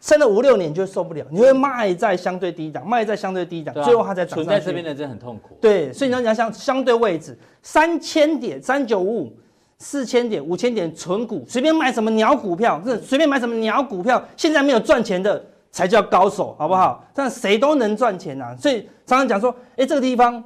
[0.00, 4.36] 撑了五六年就受不了，你会卖在相对低档，卖在相对低档，最后它才涨。
[4.36, 5.56] 存在这边的真的很痛苦。
[5.60, 9.36] 对，所以你要讲相相对位置，三千点、三九五五、
[9.78, 17.04] 四千点、五千点存股，随便买什么鸟股票，是随便买什么鸟股票，现在没有赚钱的才叫高手，好不好？
[17.12, 20.42] 但谁都能赚钱啊，所以常常讲说，哎，这个地方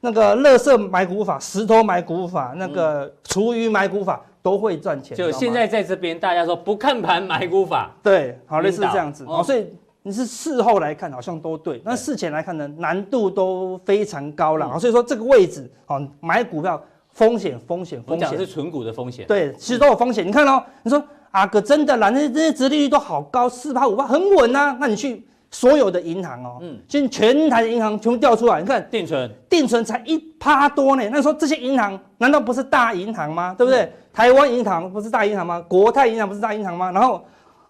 [0.00, 4.20] 那个垃圾买股法、石头买股法、那个厨余买股法。
[4.46, 5.16] 都会赚钱。
[5.16, 9.24] 就现在在这边，大家说不看盘买股法，对，好类似这样子。
[9.26, 9.66] 哦，所以
[10.04, 14.78] 你是事后来看好像都对，那事前来看呢，难度都非常高了。
[14.78, 16.80] 所以说这个位置，哦，买股票
[17.10, 19.26] 风险风险风险，是存股的风险。
[19.26, 20.24] 对，其实都有风险。
[20.24, 24.76] 你看哦，你说啊哥真的啦，那些这些殖利率都好高，四趴五趴很稳呐。
[24.80, 25.26] 那你去。
[25.48, 31.08] 所有的银行哦，嗯，现在全台的银行全部调出来，你看定存，定存才一趴多呢。
[31.10, 33.54] 那说这些银行难道不是大银行吗？
[33.56, 33.90] 对不对？
[34.16, 35.62] 台湾银行不是大银行吗？
[35.68, 36.90] 国泰银行不是大银行吗？
[36.90, 37.22] 然后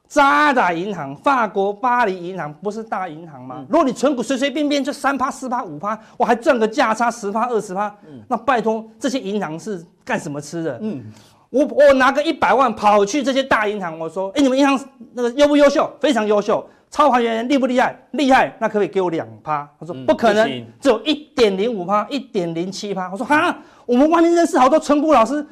[0.06, 3.64] 渣打银行、法国巴黎银行不是大银行吗？
[3.68, 7.92] 如果你存股随随便便就三趴、四趴、五趴，我还赚个价差十趴、二十趴，
[8.28, 10.78] 那拜托这些银行是干什么吃的？
[10.80, 11.02] 嗯，
[11.50, 14.78] 我我拿个一百万跑去这些大银行，我说，哎，你们银行
[15.14, 15.90] 那个优不优秀？
[16.00, 16.64] 非常优秀。
[16.88, 17.98] 超还原厉不厉害？
[18.12, 19.68] 厉害，那可不可以给我两趴？
[19.80, 20.48] 他说不可能，
[20.80, 23.10] 只有一点零五趴，一点零七趴。
[23.10, 25.44] 我说哈，我们外面认识好多存股老师，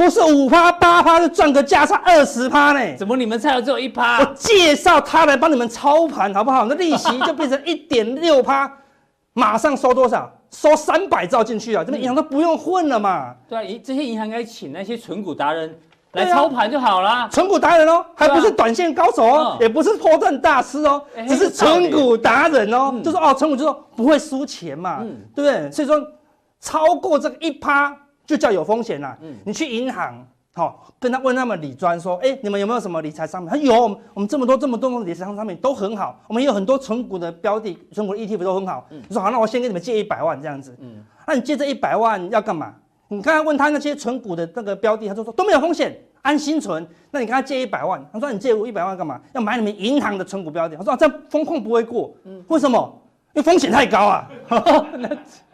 [0.00, 2.96] 不是五趴八趴就赚个价差二十趴呢？
[2.96, 4.20] 怎么你们才有只有一趴？
[4.20, 6.64] 我介绍他来帮你们操盘好不好？
[6.64, 8.72] 那利息就变成一点六趴，
[9.34, 10.32] 马上收多少？
[10.50, 11.84] 收三百兆进去啊！
[11.84, 13.34] 这边银行都不用混了嘛？
[13.46, 15.78] 对啊，这些银行应该请那些存股达人。
[16.12, 25.04] 来操盘就好了，存股达人哦，还不是短线高手哦，也不是波段大师哦，只是存股达人哦，就是哦，存股就说不会输钱嘛，
[25.36, 25.70] 对不对？
[25.70, 26.02] 所以说
[26.58, 27.94] 超过这个一趴
[28.30, 29.18] 就叫有风险啦。
[29.44, 33.50] 你去银行，好跟他问他们理专说，哎，你们有没有什么理财商品？
[33.50, 38.86] 他有，我们这么多这么多的理财商品都很好，我们也有很多存股的标的，存股的 ETF 都很好。
[38.90, 40.76] 你说好，那我先给你们借一百万这样子，
[41.26, 42.72] 那你借这一百万要干嘛？
[43.08, 46.86] 你刚才问他那些存股的那个标的，他就说都没有风险，安心存。
[47.10, 49.20] 那你跟他借一百万，他说你借我一百万干嘛？
[49.34, 50.76] 要买你们银行的存股标的。
[50.76, 52.96] 他说这样风控不会过，嗯，为什么？
[53.32, 54.28] 因为风险太高啊，
[54.98, 55.08] 那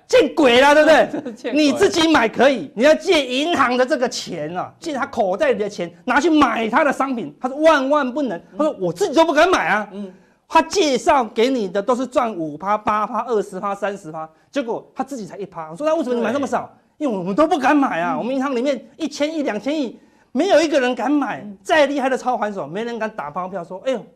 [0.09, 1.53] 见鬼了，对不对？
[1.55, 8.41] 你自己买可以，你要借银行的这个钱啊，借他口袋里的钱拿去买他的商品，他说万万不能。
[8.57, 10.13] 他说我自己都不敢买啊，嗯，
[10.49, 15.71] 他介绍给你的都是赚五趴、八趴、二十趴、三十趴，结果他自己才一趴。
[15.71, 16.73] 我说那为什么你买那么少？
[16.99, 19.99] 因为我们都不敢买啊，嗯、我们银行里面一千亿、两千亿，
[20.33, 21.41] 没有一个人敢买。
[21.41, 24.07] 嗯、再厉害的操盘手，没人敢打包票说：“哎呦，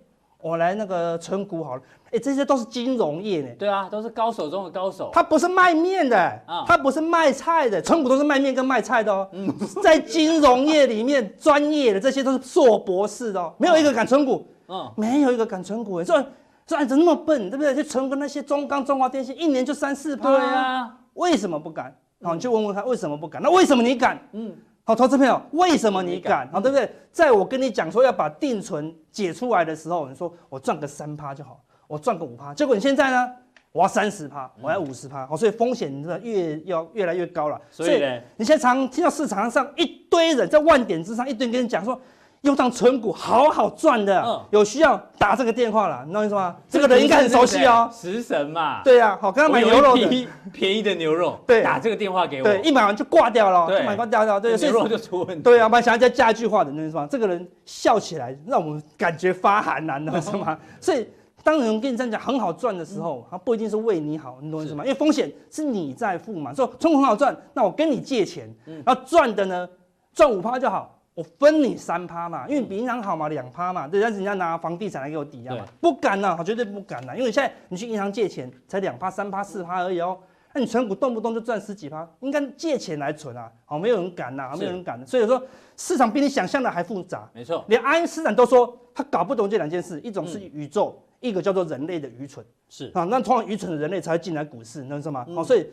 [0.41, 3.49] 我来那个存股好了。”哎，这些都是金融业呢。
[3.57, 5.11] 对啊，都是高手中的高手。
[5.13, 9.29] 他不是卖面的，啊、他不是卖菜的，存股都是卖面跟卖菜的哦。
[9.33, 14.45] 嗯、在金融业里面，专业的这些都是硕博士的哦，没有一个敢存股。
[14.67, 16.03] 嗯，没有一个敢存股。
[16.03, 16.21] 说
[16.67, 17.73] 说你怎么那么笨，对不对？
[17.75, 20.31] 就存股那些中钢、中华电信，一年就三四趴。
[20.31, 21.97] 对啊，为什么不敢？
[22.23, 23.41] 好，你去问问他为什么不敢？
[23.41, 24.19] 那为什么你敢？
[24.33, 24.53] 嗯，
[24.91, 26.49] 好，投资朋友，为什么 你敢？
[26.51, 26.91] 好，对不对？
[27.13, 33.31] 在我跟你讲说要把定存解出来的时候，你说我赚个三趴就好，我赚个五趴，结果你现在呢？
[33.71, 37.61] 我要三十趴，我要五十趴，好，所以风险真的越要越来越高了。
[37.71, 38.03] 所以
[38.37, 41.97] 你现在常听到市场上一堆人在万点之上一堆人跟你讲说。
[42.43, 46.57] 用当存股好好赚的，嗯、有需要打这个电话了，你懂我意思吗？
[46.71, 48.83] 这个人应该很熟悉哦， 食神嘛。
[48.83, 55.43] 对呀、啊，好，刚刚买牛肉的， 便宜的牛肉，对，打这个电话给我，对，一买完就挂掉了，对，一买完掉掉，对，牛肉就出问题。
[55.43, 57.07] 对啊，我想要再加一句话的，你懂我意思吗？
[57.11, 60.59] 这个人笑起来让我们感觉发寒了，你懂我意思吗？
[60.81, 61.07] 所以
[61.45, 64.83] 当有人跟你这样讲很好赚的时候，他不一定是为你好，你懂我意思吗？
[64.83, 68.51] 因为风险是你在付嘛，说存股很好赚，那我跟你借钱，
[68.87, 69.69] 然后赚的呢，
[70.15, 70.97] 赚五趴就好。
[71.21, 80.19] 我分你三趴嘛，因为你比银行好嘛，两趴嘛，对，但是人家拿房地产来给我抵押嘛，不敢呐、绝对不敢呐、啊，因为现在你去银行借钱才两趴、三趴、四趴而已哦，
[80.55, 85.07] 那你存股动不动就赚十几趴，应该借钱来存啊，好，没有人敢呐，没有人敢。
[85.07, 85.43] 所以说
[85.77, 87.29] 市场比你想象的还复杂。
[87.35, 92.43] 没错，连爱因斯坦都说他搞不懂这两件事，一种是宇宙，一个叫做人类的愚蠢。
[92.71, 95.27] 是啊，那通常愚蠢的人类才会进来股市，你知道吗？
[95.35, 95.67] 好，所以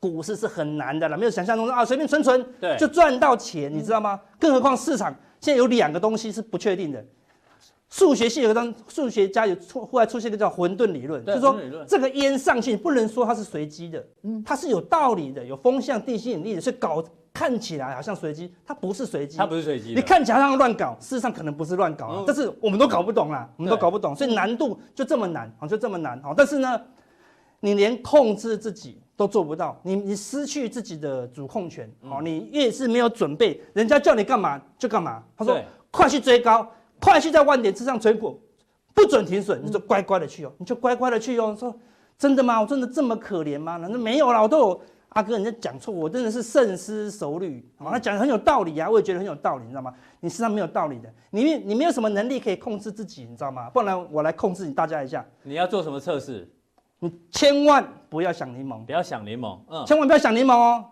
[0.00, 2.44] 股市是很难的了，没有想象中啊，随便存存
[2.78, 4.20] 就赚到钱，你知道吗？
[4.38, 7.04] 更何况市场现在有两个东西是不确定的。
[7.88, 11.56] 数学系有个当数学家有出后来出现一个叫混沌理论，就是说
[11.86, 14.04] 这个烟上去不能说它是随机的，
[14.44, 26.80] 它是有道理的，有风向、地吸引力的，所以搞看起来好像随机，它不是随机，它不是随机，你看起来好像乱搞，事实上可能不是乱搞，但是我们都搞不懂啦，我们都搞不懂，所以难度就这么难啊，就这么难啊，但是呢，
[27.60, 36.70] 你连控制自己都做不到，你你失去自己的主控权，哦，你越是没有准备，人家叫你干嘛就干嘛，他说快去追高。
[36.98, 38.40] 快去在万点之上追股，
[38.94, 41.54] 不准停损，你就乖乖的去哦，你就乖乖的去哦。
[41.58, 41.74] 说
[42.16, 42.58] 真的吗？
[42.58, 43.76] 我真的这么可怜吗？
[43.76, 47.62] 难道没有啦，我都有阿哥，人家讲错，我真的是深思熟虑。
[47.78, 49.92] 他讲的很有道理啊，我也觉得很有道理，你知道吗？
[50.20, 53.68] 你身上没有道理的，你你没有什么能力可以控制自己，你知道吗？
[53.68, 55.22] 不然我来控制你大家一下。
[55.42, 56.50] 你要做什么测试？
[57.00, 60.84] 你千万不要想柠檬，不要想柠檬，嗯，千万不要想柠檬哦。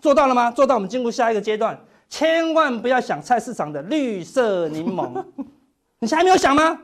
[0.00, 0.50] 做到了吗？
[0.50, 1.78] 做到，我们进入下一个阶段。
[2.08, 5.10] 千万不要想菜市场的绿色柠檬，
[5.98, 6.78] 你还没有想吗？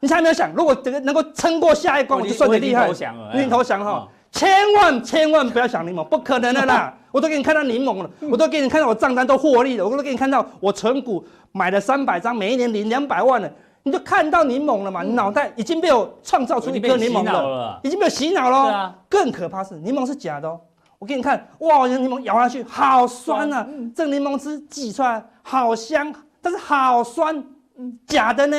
[0.00, 0.52] 你还没有想？
[0.52, 2.86] 如果这个能够撑过下一关，我就算你厉害。
[3.34, 4.08] 你投降了哈！
[4.30, 6.94] 千万千万不要想柠檬，不可能的啦！
[7.10, 13.50] 我都给你看到柠檬了，我都给你看到我账单都获利了，我都给你看到我存股买了三百张，每一年领两百万了，
[13.88, 15.02] 你就看到柠檬了嘛？
[15.02, 18.64] 你脑袋已经被我创造出一颗柠檬了，已经被我洗脑了。
[18.64, 20.60] 对啊，更可怕是柠檬是假的哦。
[20.98, 23.66] 我给你看，哇，这柠檬咬下去好酸啊！
[23.70, 27.42] 嗯、这个柠檬汁挤出来好香，但是好酸，
[28.06, 28.56] 假的呢。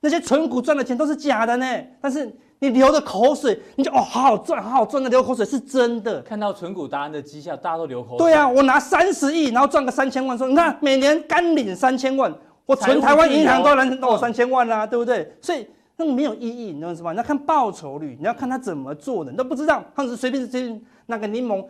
[0.00, 1.66] 那些纯股赚的钱都是假的呢。
[2.00, 6.20] 但是你流的口水，你就哦，好好赚，好好赚的流口水是真的。
[6.20, 8.18] 看到纯股达人的绩效，大家都流口水。
[8.18, 12.30] 对啊，我拿三十亿，然后赚个三千万，说你看每年干领三千万，
[12.70, 15.36] 我存台湾银行都能到我三千万啦，对不对？
[15.42, 17.12] 所以那个没有意义，你知道什么？
[17.12, 20.80] 你要看报酬率，你要看他怎么做的，你都不知道，他是随便随便。
[21.06, 21.66] 那个柠檬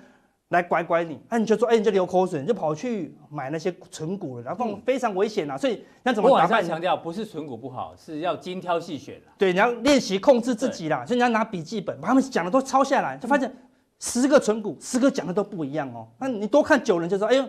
[0.49, 5.57] 来拐拐你，那、啊、你就说，哎、欸，你就流口水，你就跑去买那些存股了，然后非常危险啊！
[5.57, 6.29] 所以那怎么？
[6.29, 9.19] 我强调，不是存股不好，是要精挑细选。
[9.39, 11.07] 对，你要练习控制自己啦。
[11.07, 13.51] 所以你要拿笔记本，把他们讲的都抄下来，就发现
[13.99, 16.07] 十个存股，十个讲的都不一样哦。
[16.19, 17.49] 那你多看久人，就说，哎呦，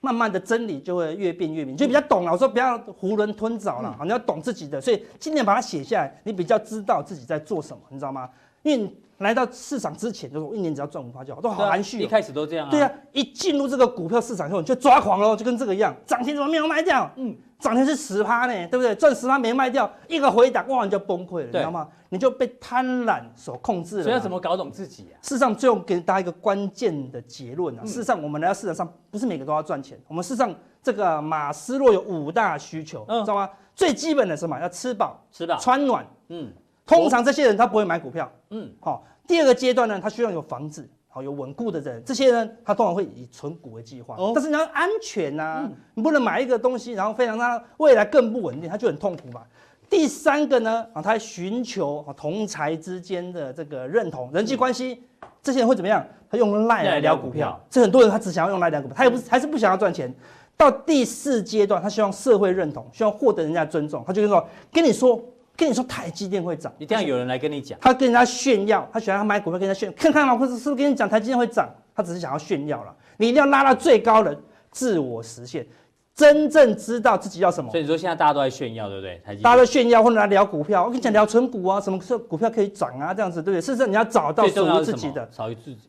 [0.00, 2.32] 慢慢的真理就会越变越明，就比较懂了。
[2.32, 8.28] 我说不要囫囵吞枣了，好，你要懂自己的，所以今年把它写下来，你比较知道自己在做什么，你知道吗？
[8.62, 8.94] 因为。
[9.20, 12.00] 来到市场之前，就是我一年只要赚五趴就好，都好含蓄。
[12.00, 12.70] 一开始都这样啊。
[12.70, 17.10] 对啊，一进入这个股票市场以后，你就抓狂了，就跟这个一样，涨停怎么没有卖掉？
[17.16, 18.94] 嗯，涨停是十趴呢，对不对？
[18.94, 21.86] 赚十趴没卖掉，一个回档，哇，你就崩溃了，你知道吗？
[22.08, 24.02] 你就被贪婪所控制了。
[24.02, 25.20] 所以要怎么搞懂自己啊？
[25.22, 27.84] 事实上，最后给大家一个关键的结论啊。
[27.84, 30.00] 事实上，我们来到市场上，不是每个都要赚钱。
[30.08, 33.48] 我们事实上，这个马斯洛有五大需求，知道吗？
[33.76, 34.58] 最基本的是什么？
[34.58, 36.04] 要吃饱、吃饱、穿暖。
[36.28, 36.52] 嗯，
[36.86, 38.30] 通常这些人他不会买股票。
[38.50, 39.04] 嗯，好。
[39.26, 44.14] 第二个阶段呢，他需要有房子，好有稳固的人，这些人他通常会以存股为计划。
[44.16, 49.42] 哦、但是你要安全呐、啊，嗯、你不能买一个东西，然后非常他未来更不稳定，他就很痛苦嘛。
[49.88, 56.06] 第三个呢，啊，他寻求同侪之间的这个认同、人际关系，嗯、这些人会怎么样？
[56.30, 60.14] 他用赖来聊股票，这很多人他只想要用赖聊股票，他也不是还是不想要赚钱。
[60.56, 65.20] 到第四阶段，他希望社会认同，希望获得人家尊重，他就说跟你说。
[65.60, 67.78] 跟你说台积电会涨，一定要有人来跟你讲。
[67.82, 71.68] 他跟人家炫耀，他喜欢他买股票跟人家炫，看看老婆子是不是跟你讲台积电会涨？
[71.94, 72.96] 他只是想要炫耀了。
[73.18, 74.34] 你一定要拉到最高的
[74.70, 75.66] 自我实现，
[76.14, 77.70] 真正知道自己要什么。
[77.70, 79.20] 所以你说现在大家都在炫耀，对不对？
[79.22, 83.60] 台积大家都炫耀或者来聊股票，我跟你讲聊存股啊，什么时候股票可以涨啊，这样子对不对？
[83.60, 85.28] 事实上你要找到属于自己的，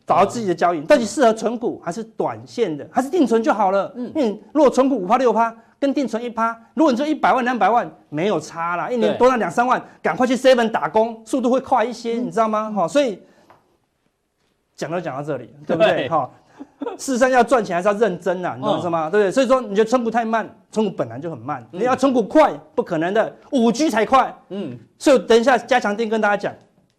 [0.06, 3.90] 找到自己的交易，到底适合存股还是短线的，还是定存就好了。
[3.96, 5.56] 嗯，因为如果存股五趴六趴。
[5.82, 12.70] 跟定存一趴，如果你说一百万两百万没有差啦，一年多那两三万，赶快去 seven 打工，速度会快一些，你知道吗？
[12.72, 13.20] 哈，所以
[14.76, 16.08] 讲都讲到这里，对不对？
[16.08, 16.30] 哈，
[17.00, 19.10] 事实上要赚钱还是要认真呐，你懂什么？
[19.10, 19.32] 对不对？
[19.32, 24.32] 所以说你觉得存股太慢，存股本来就很慢，你要存股快不可能的，五 G 才快。
[24.50, 26.54] 嗯，所以等一下加强錠跟大家讲，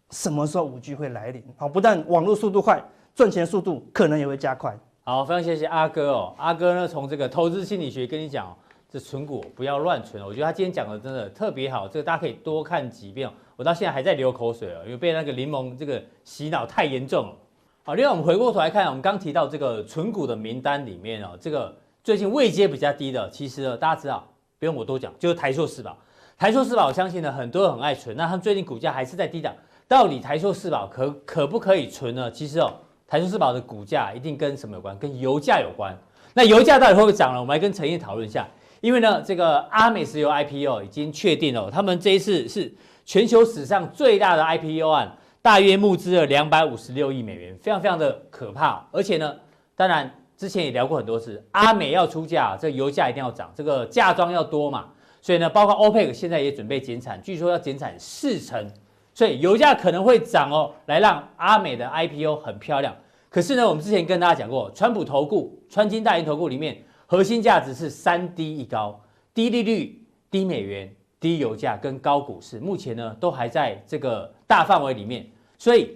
[0.09, 1.41] 什么时候五 G 会来临？
[1.55, 2.83] 好，不但网络速度快，
[3.15, 4.77] 赚钱速度可能也会加快。
[5.05, 8.53] 好，非常谢谢阿哥哦，阿哥呢从这个投资心理学跟你讲。
[8.93, 13.27] 这存股不要乱存，我觉得他今天讲的真的特别好，这个大家可以多看几遍。
[13.55, 17.35] 我到现在还在流口水哦，因为被那个柠檬这个洗脑太严重了。
[17.83, 24.27] 好，另外我们回过头来看，我们刚提到这个存股的名单里面哦，这个最近位阶比较低的，其实呢大家知道，
[24.59, 25.97] 不用我多讲，就是台塑四宝。
[26.37, 29.55] 台塑四宝，我相信呢很多人很爱存，那他们最近股价还是在低档，
[29.87, 32.29] 到底台塑四宝可可不可以存呢？
[32.29, 32.71] 其实哦，
[33.07, 34.95] 台塑四宝的股价一定跟什么有关？
[34.99, 35.97] 跟油价有关。
[36.35, 37.39] 那油价到底会不会涨呢？
[37.39, 38.47] 我们来跟陈燕讨论一下。
[38.83, 42.69] 因为呢，这个阿美石油 IPO 已经确定了，他们这一次是
[43.05, 45.09] 全球史上最大的 IPO 案，
[45.41, 48.85] 大约募资了两百五十六亿美元，非常非常的可怕。
[48.91, 49.33] 而且呢，
[49.77, 54.89] 当然之前也聊过很多次，阿美要出价，这个油价一定要涨，这个嫁妆要多嘛。
[55.21, 58.69] 所以呢，包括 OPEC 现在也准备减产，据说要减产四成，
[59.13, 62.93] 所以油价可能会涨哦，来让阿美的 IPO 很漂亮。
[63.29, 66.83] 可是呢，我们之前跟大家讲过，川普投顾、川金大银投顾里面
[67.13, 68.99] 核心价值是三低一高，
[69.35, 70.01] 低利率、
[70.31, 75.29] 低美元、低油价跟高股市，目前呢都还在这个大范围里面。
[75.59, 75.95] 所以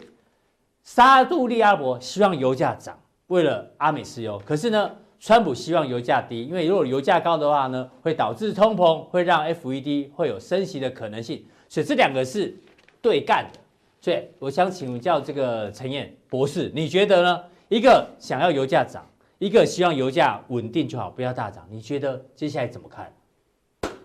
[0.84, 2.96] 沙特阿伯希望油价涨，
[3.30, 4.40] 为了阿美石油。
[4.46, 12.56] 可是呢，川普希望油价低，因为如果油价高的话呢，会导致通膨，会让 FED 会有升息的可能性，所以这两个是
[13.02, 13.60] 对干的。
[14.00, 17.44] 所以我想请教这个陈彦博士，你觉得呢？
[17.70, 19.04] 一个想要油价涨，
[19.40, 21.64] 一个希望油价稳定就好，不要大涨。
[21.70, 23.12] 你觉得接下来怎么看？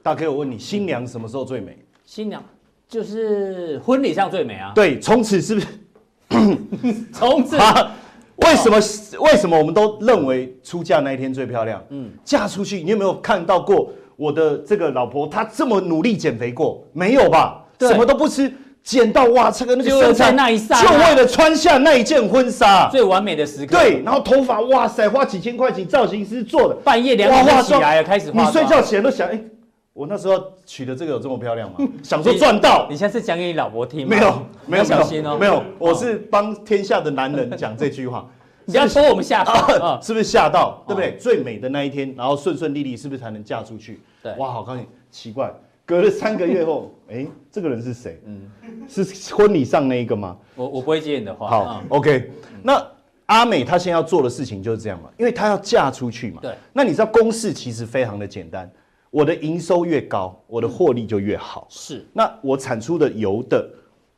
[0.02, 1.78] 大哥我问你，新娘什么时候最美？
[2.04, 2.42] 新娘
[2.86, 4.72] 就是婚礼上最美啊。
[4.74, 5.66] 对，从此是不是？
[7.12, 7.56] 从此。
[8.36, 8.76] 为什么？
[9.20, 11.82] 为什么我们都认为出嫁那一天最漂亮？
[11.90, 15.26] 嗯，嫁出去，你有没有看到过我的这个老婆？
[15.26, 16.84] 她这么努力减肥过？
[16.92, 17.64] 没有吧？
[17.78, 18.52] 对什么都不吃，
[18.82, 23.76] 减到哇，这个那个身材那一刹，就为了穿下那一件婚纱，最完美的时刻。
[23.78, 28.46] 对，然后头发，哇塞，花几千块请造型师做的，半夜两点起来了，开始化妆。
[28.48, 29.40] 你睡觉前都想，哎。
[29.94, 31.76] 我那时候娶的这个有这么漂亮吗？
[32.02, 32.86] 想说赚到。
[32.88, 34.16] 你现在是讲给你老婆听吗？
[34.16, 35.36] 没有，没有，小心哦。
[35.38, 38.26] 没有，我是帮天下的男人讲这句话。
[38.64, 40.82] 你要说我们吓到， 是不是吓到？
[40.88, 41.14] 对不对？
[41.20, 44.00] 最美的那一天，然后顺顺利利，是不是才能嫁出去？
[44.22, 44.32] 对。
[44.38, 44.86] 哇，好高兴！
[45.10, 45.52] 奇怪，
[45.84, 48.18] 隔了三个月后，哎，这个人是谁？
[48.24, 48.40] 嗯，
[48.88, 50.36] 是婚礼上那一个吗？
[50.54, 51.48] 我我不会接你的话。
[51.48, 52.30] 好，OK。
[52.62, 52.84] 那
[53.26, 56.40] 阿美她现在要做的事情就是这样嘛，因为她要嫁出去嘛。
[56.42, 56.54] 对。
[56.72, 58.70] 那你知道公式其实非常的简单。
[59.10, 61.66] 我的营收越高，我的获利就越好。
[61.68, 63.68] 是，那我产出的油的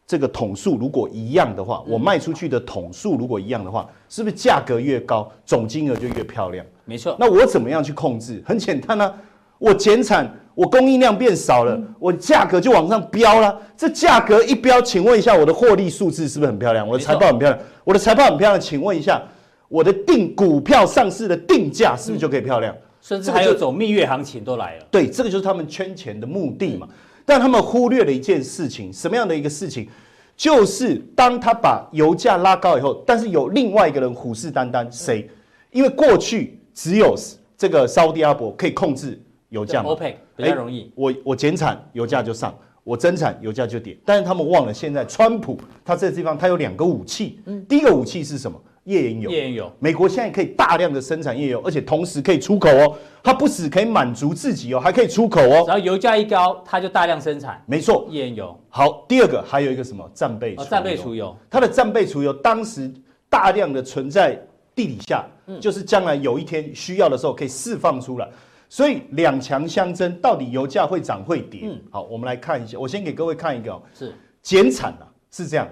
[0.07, 6.65] 这个桶数如果一样的话，我卖出去的桶数如果一样的话，是不是价格越高，总金额就越漂亮？
[6.85, 7.17] 没错。
[7.19, 8.41] 那我怎么样去控制？
[8.47, 9.13] 很简单啊，
[9.59, 13.61] 我减产，我供应量变少了，我价格就往上飙了。
[13.77, 16.87] 这价格一飙，请问一下，我的获利数字是不是很漂亮？
[16.87, 19.23] 我的财报很漂亮，我的财报很漂亮，请问一下，
[19.69, 22.75] 我的定股票上市的定价是不是就可以漂亮？
[23.01, 26.89] 甚至还有走蜜月行情都来了，对，这个就是他们圈钱的目的嘛。
[27.27, 29.89] 但他们忽略了一件事情，什么样的一个事情？
[30.37, 35.29] 就是当他把油价拉高以后，但是有另外一个人虎视眈眈，谁？
[35.71, 37.15] 因为过去只有
[37.57, 39.21] 这个沙特阿伯可以控制
[39.55, 40.91] 油价嘛，OPEC 比较容易。
[40.97, 42.51] 我我减产，油价就上；
[42.83, 43.97] 我增产，油价就跌。
[44.05, 48.61] 但是他们忘了，现在川普他这个地方他有两个武器，嗯第一个武器是什么？
[48.83, 52.95] 页岩油，页岩油，美国现在可以大量的生产页岩油，而且同时可以出口哦。
[53.23, 55.63] 它不只可以满足自己哦，还可以出口哦。
[55.65, 57.63] 只要油价一高，它就大量生产。
[57.65, 58.55] 没错，页岩油。
[58.69, 60.55] 好，第二个还有一个什么战备？
[60.69, 61.35] 战备储油。
[61.49, 62.93] 它的战备储油当时
[63.31, 64.39] 大量的存在
[64.75, 65.25] 地底下，
[65.59, 68.29] 就是将来有一天需要的时候可以释放出来。
[68.75, 71.61] 所以两强相争，到底油价会涨会跌？
[71.63, 72.77] 嗯，好，我们来看一下。
[72.77, 74.13] 我先给各位看一个哦，是
[74.43, 75.69] 减产啊，是这样。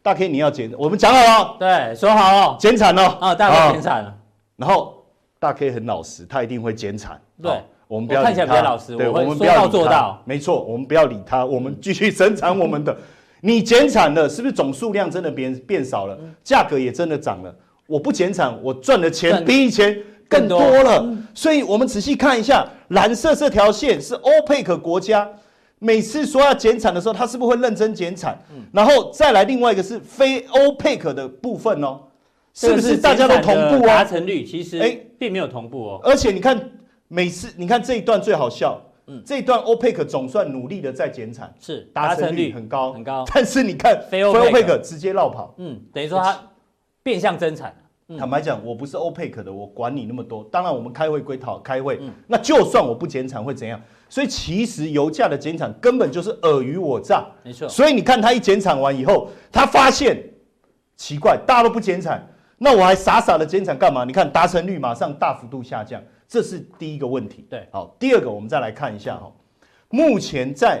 [0.00, 1.56] 大 K，你要减，我们讲好了。
[1.58, 3.18] 对，说好了，减产哦。
[3.20, 4.16] 啊，大 K 减产了。
[4.54, 5.04] 然后
[5.40, 7.20] 大 K 很老实，他一定会减产。
[7.42, 7.50] 对，
[7.88, 8.30] 我们不要理他。
[8.30, 10.22] 看起来比较老实，对，我们说到做到。
[10.24, 12.96] 没错，我们不要理他，我们继续生产我们的。
[13.40, 16.16] 你减产了，是不是总数量真的变变少了？
[16.44, 17.52] 价格也真的涨了。
[17.88, 21.06] 我不减产，我赚的钱比以前更多了。
[21.34, 25.28] 所以我们仔细看一下，蓝色这条线是欧佩克国家。
[25.78, 28.38] 每次说要减产的时候，他是不是会认真减产？
[28.50, 32.00] 嗯，然后再来另外一个是非欧佩克的部分哦，
[32.54, 33.86] 是不是大家都同步哦？
[33.86, 36.00] 达成率其实哎，并没有同步哦。
[36.02, 36.58] 而且你看，
[37.08, 43.26] 每次你看这一段最好笑，嗯，这一段 OPEC 总算努力的在减产，是达成率很高很高。
[43.34, 46.40] 但是你看非 OPEC 直接绕跑，嗯，等于说它
[47.02, 47.76] 变相增产。
[48.16, 50.44] 坦白讲，我不是 OPEC 的，我管你那么多。
[50.44, 53.80] 当然，我们开会归讨开会，那就算我不减产会怎样？
[54.08, 57.68] 所以其实油价的减产根本就是尔虞我诈，没错。
[57.68, 60.22] 所以你看他一减产完以后，他发现
[60.94, 62.24] 奇怪，大家都不减产，
[62.58, 64.04] 那我还傻傻的减产干嘛？
[64.04, 67.44] 你看达成率马上大幅度下降，这是第一个问题。
[67.50, 69.32] 对，好，第二个我们再来看一下哈，
[69.90, 70.80] 目前在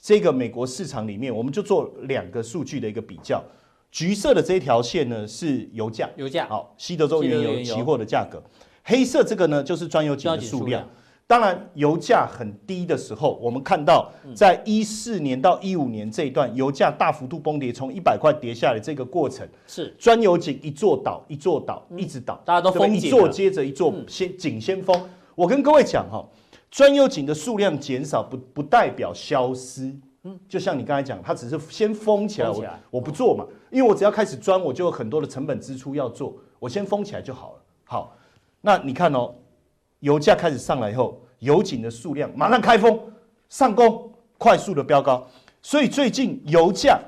[0.00, 3.44] 这个美国市场里面，我们就做两个数据的一个比较。
[3.92, 6.46] 橘色的这一条线呢是油价，油价。
[6.48, 8.42] 好，西德州原油期货的价格。
[8.82, 10.88] 黑色这个呢就是专油井的数量。
[11.26, 19.94] 当然油价很低的时候，我们看到在一四年到一五年这一段油价大幅度崩跌，从一百块跌下来这个过程，是。
[19.98, 25.08] 专油井一座倒一座倒，一直倒，大家都封井一座接着一座先井先封。
[25.34, 26.26] 我跟各位讲哈，
[26.70, 32.78] 专油井的数量减少不不代表消失，嗯，就像你刚才讲，它只是先封起来，封起来。
[32.90, 37.62] 我我不做嘛，因为我只要开始钻，我就有很多的成本支出要做，我先封起来就好了。
[37.84, 38.14] 好，
[38.60, 39.34] 那你看哦，
[40.00, 43.00] 油价开始上来以后，油井的数量马上开封
[43.48, 45.26] 上攻，快速的飙高，
[45.62, 47.00] 所以最近油价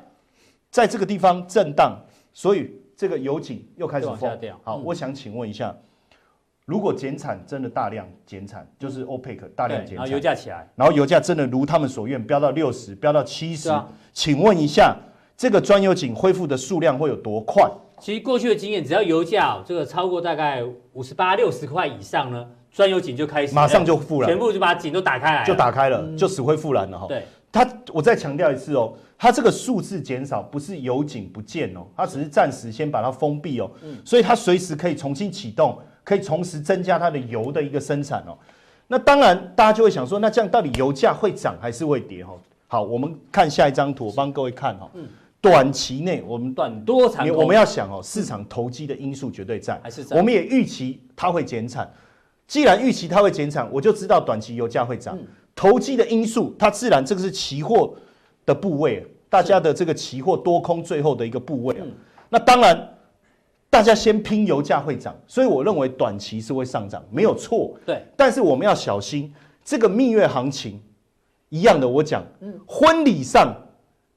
[0.70, 2.00] 在这个地方震荡，
[2.32, 4.38] 所以这个油井又开始封。
[4.40, 4.58] 掉。
[4.64, 4.84] 好，嗯。
[4.84, 5.76] 我想请问一下，
[6.64, 9.96] 如果减产真的大量减产，就是 OPEC 大量减产。
[9.96, 13.70] 然后油产，价起来，然后油价真的如他们所愿飙到六十，飙到七十
[14.14, 14.96] 请问一下，
[15.36, 17.68] 这个专油井恢复的数量会有多快？
[18.00, 20.62] 其实过去的经验，只要油价、哦、这个超过大概
[20.92, 27.06] 五十八、六十块以上呢，专油井就开始马上就复燃全部就把井都打开来了，就打开了，就死灰复燃了哈。
[27.08, 33.70] 对，它，我再强调一次哦，它这个数字减少不是油井不见哦，它只是暂时先把它封闭哦，
[34.04, 38.36] 所以它随时可以重新启动，可以同时增加它的油的一个生产哦。
[38.86, 42.32] 那当然，大家就会想说，那这样到底油价会涨还是会跌哈？
[42.66, 44.90] 好，我们看下一张图，我帮各位看哈。
[45.44, 51.86] 短期内我们短多长空，我们要想哦，市场投机的因素绝对在，还是在我们也预期它会减产。
[52.46, 55.18] 既然预期它会减产，我就知道短期油价会涨。
[55.54, 57.94] 投机的因素，它自然这个是期货
[58.46, 61.84] 的部位，大家的这个期货多空最后的一个部位啊。
[62.30, 62.96] 那当然，
[63.68, 67.74] 大家先拼油价会涨，所以我认为短期是会上涨，没有错。
[67.84, 69.30] 对，但是我们要小心
[69.62, 70.80] 这个蜜月行情，
[71.50, 72.24] 一样的我讲，
[72.66, 73.54] 婚礼上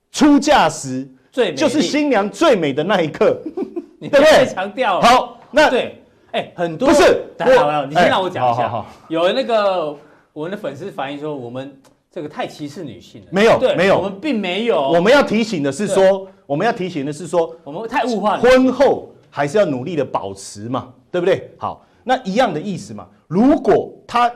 [0.10, 1.06] 出嫁时。
[1.38, 3.40] 最美就是新娘最美的那一刻，
[4.02, 5.06] 你对不对太强调了。
[5.06, 8.84] 好，那对，哎，很多不是等一下我好你先让我讲一下。
[9.08, 9.96] 有那个
[10.34, 11.80] 我们的粉丝反映说，我们
[12.10, 13.28] 这个太歧视女性了。
[13.30, 14.82] 没有对，没有我们并没有。
[14.82, 18.42] 我们要提醒的是说，我们要提醒的是说，我们太物化了。
[18.42, 21.52] 婚后还是要努力的保持嘛，对不对？
[21.60, 23.06] 好，那一样的意思嘛。
[23.28, 24.32] 如果他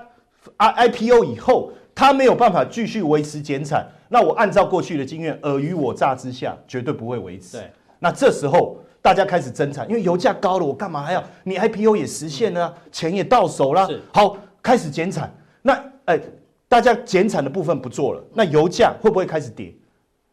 [0.58, 1.72] I IPO 以后，
[2.02, 7.58] 他没有办法继续维持减产，那我按照过去的经验，尔虞我诈之下，绝对不会维持。
[7.58, 11.24] 对，那这时候大家开始增产，因为油价高了，我干嘛还要？
[11.44, 15.32] 你 IPO 也实现了啊，钱也到手了，好，开始减产。
[15.62, 16.20] 那哎，
[16.68, 19.72] 大家减产的部分不做了，那油价会不会开始跌？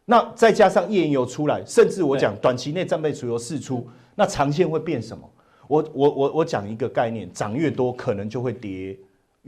[0.05, 5.23] 那再加上页岩油出来，甚至我讲短期内战备储油释出，那长线会变什么？
[5.67, 8.97] 我我我我讲一个概念，涨越多可能就会跌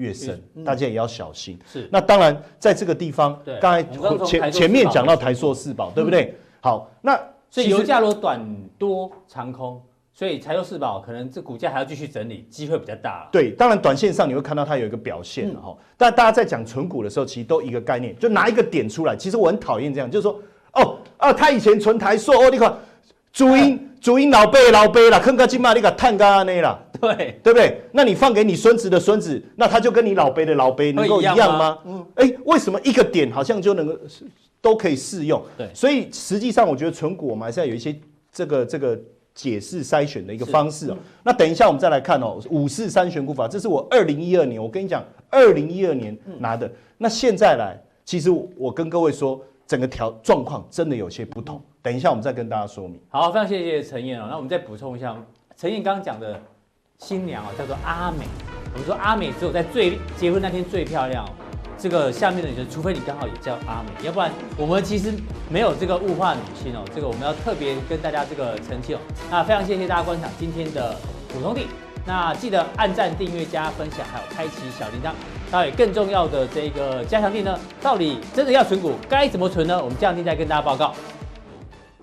[0.01, 1.57] 越深，大家也要小心。
[1.65, 3.83] 是那当然，在这个地方对，刚才
[4.25, 6.35] 前前面讲到台塑四宝，对不对？
[6.59, 8.39] 好，那所以油价如果短
[8.77, 9.81] 多长空，
[10.13, 13.29] 所以台塑四宝可能这股价还要继续整理，机会比较大。
[13.31, 15.77] 对，当然短线上你会看到它有一个表现了哈。
[15.97, 19.15] 但大家在讲存股的时候，其实都一个概念，就拿一个点出来。
[19.15, 20.39] 其实我很讨厌这样，就是说，
[20.73, 22.73] 哦啊，他以前存台塑，哦，你看，
[23.33, 27.81] 主因主因老辈老辈啦，坑个金嘛，你个探干那啦，对，对不对？
[27.91, 31.77] 那你放给你孙子的孙子，那他就跟你老辈的老辈能够一样吗？
[31.85, 33.97] 嗯，哎，为什么一个点好像就能够
[34.59, 35.41] 都可以适用？
[35.57, 37.95] 对所以实际上我觉得存股我们还是要有一些
[38.31, 38.99] 这个这个
[39.33, 40.97] 解释筛选的一个方式哦。
[41.23, 46.69] 那等一下我们再来看哦，五四三选股法，这是我二零一二年，我跟你讲，二零一二年拿的。
[46.97, 51.63] 那现在来，其实我跟各位说，整个条状况真的有些不同。
[51.81, 52.99] 等一下我们再跟大家说明。
[53.07, 54.27] 好，非常谢谢陈燕哦。
[54.29, 55.15] 那我们再补充一下，
[55.55, 56.37] 陈燕刚刚讲的
[56.97, 58.25] 新娘哦，叫做阿美。
[58.73, 61.25] 我们说阿美只有在最结婚那天最漂亮。
[61.77, 65.13] 这个下面的女生，除非你刚好也叫阿美，要不然我们其实
[65.49, 66.83] 没有这个物化女性哦。
[66.93, 68.99] 这个我们要特别跟大家这个澄清哦。
[69.31, 70.93] 那非常谢谢大家观赏今天的
[71.29, 71.67] 普通地。
[72.05, 75.13] 那记得按赞、订阅、加分享，还有开启小铃铛。
[75.51, 77.59] 到底更重要的这个加强力呢？
[77.81, 79.77] 到底真的要存股该怎么存呢？
[79.83, 80.95] 我们这两天再跟大家报告。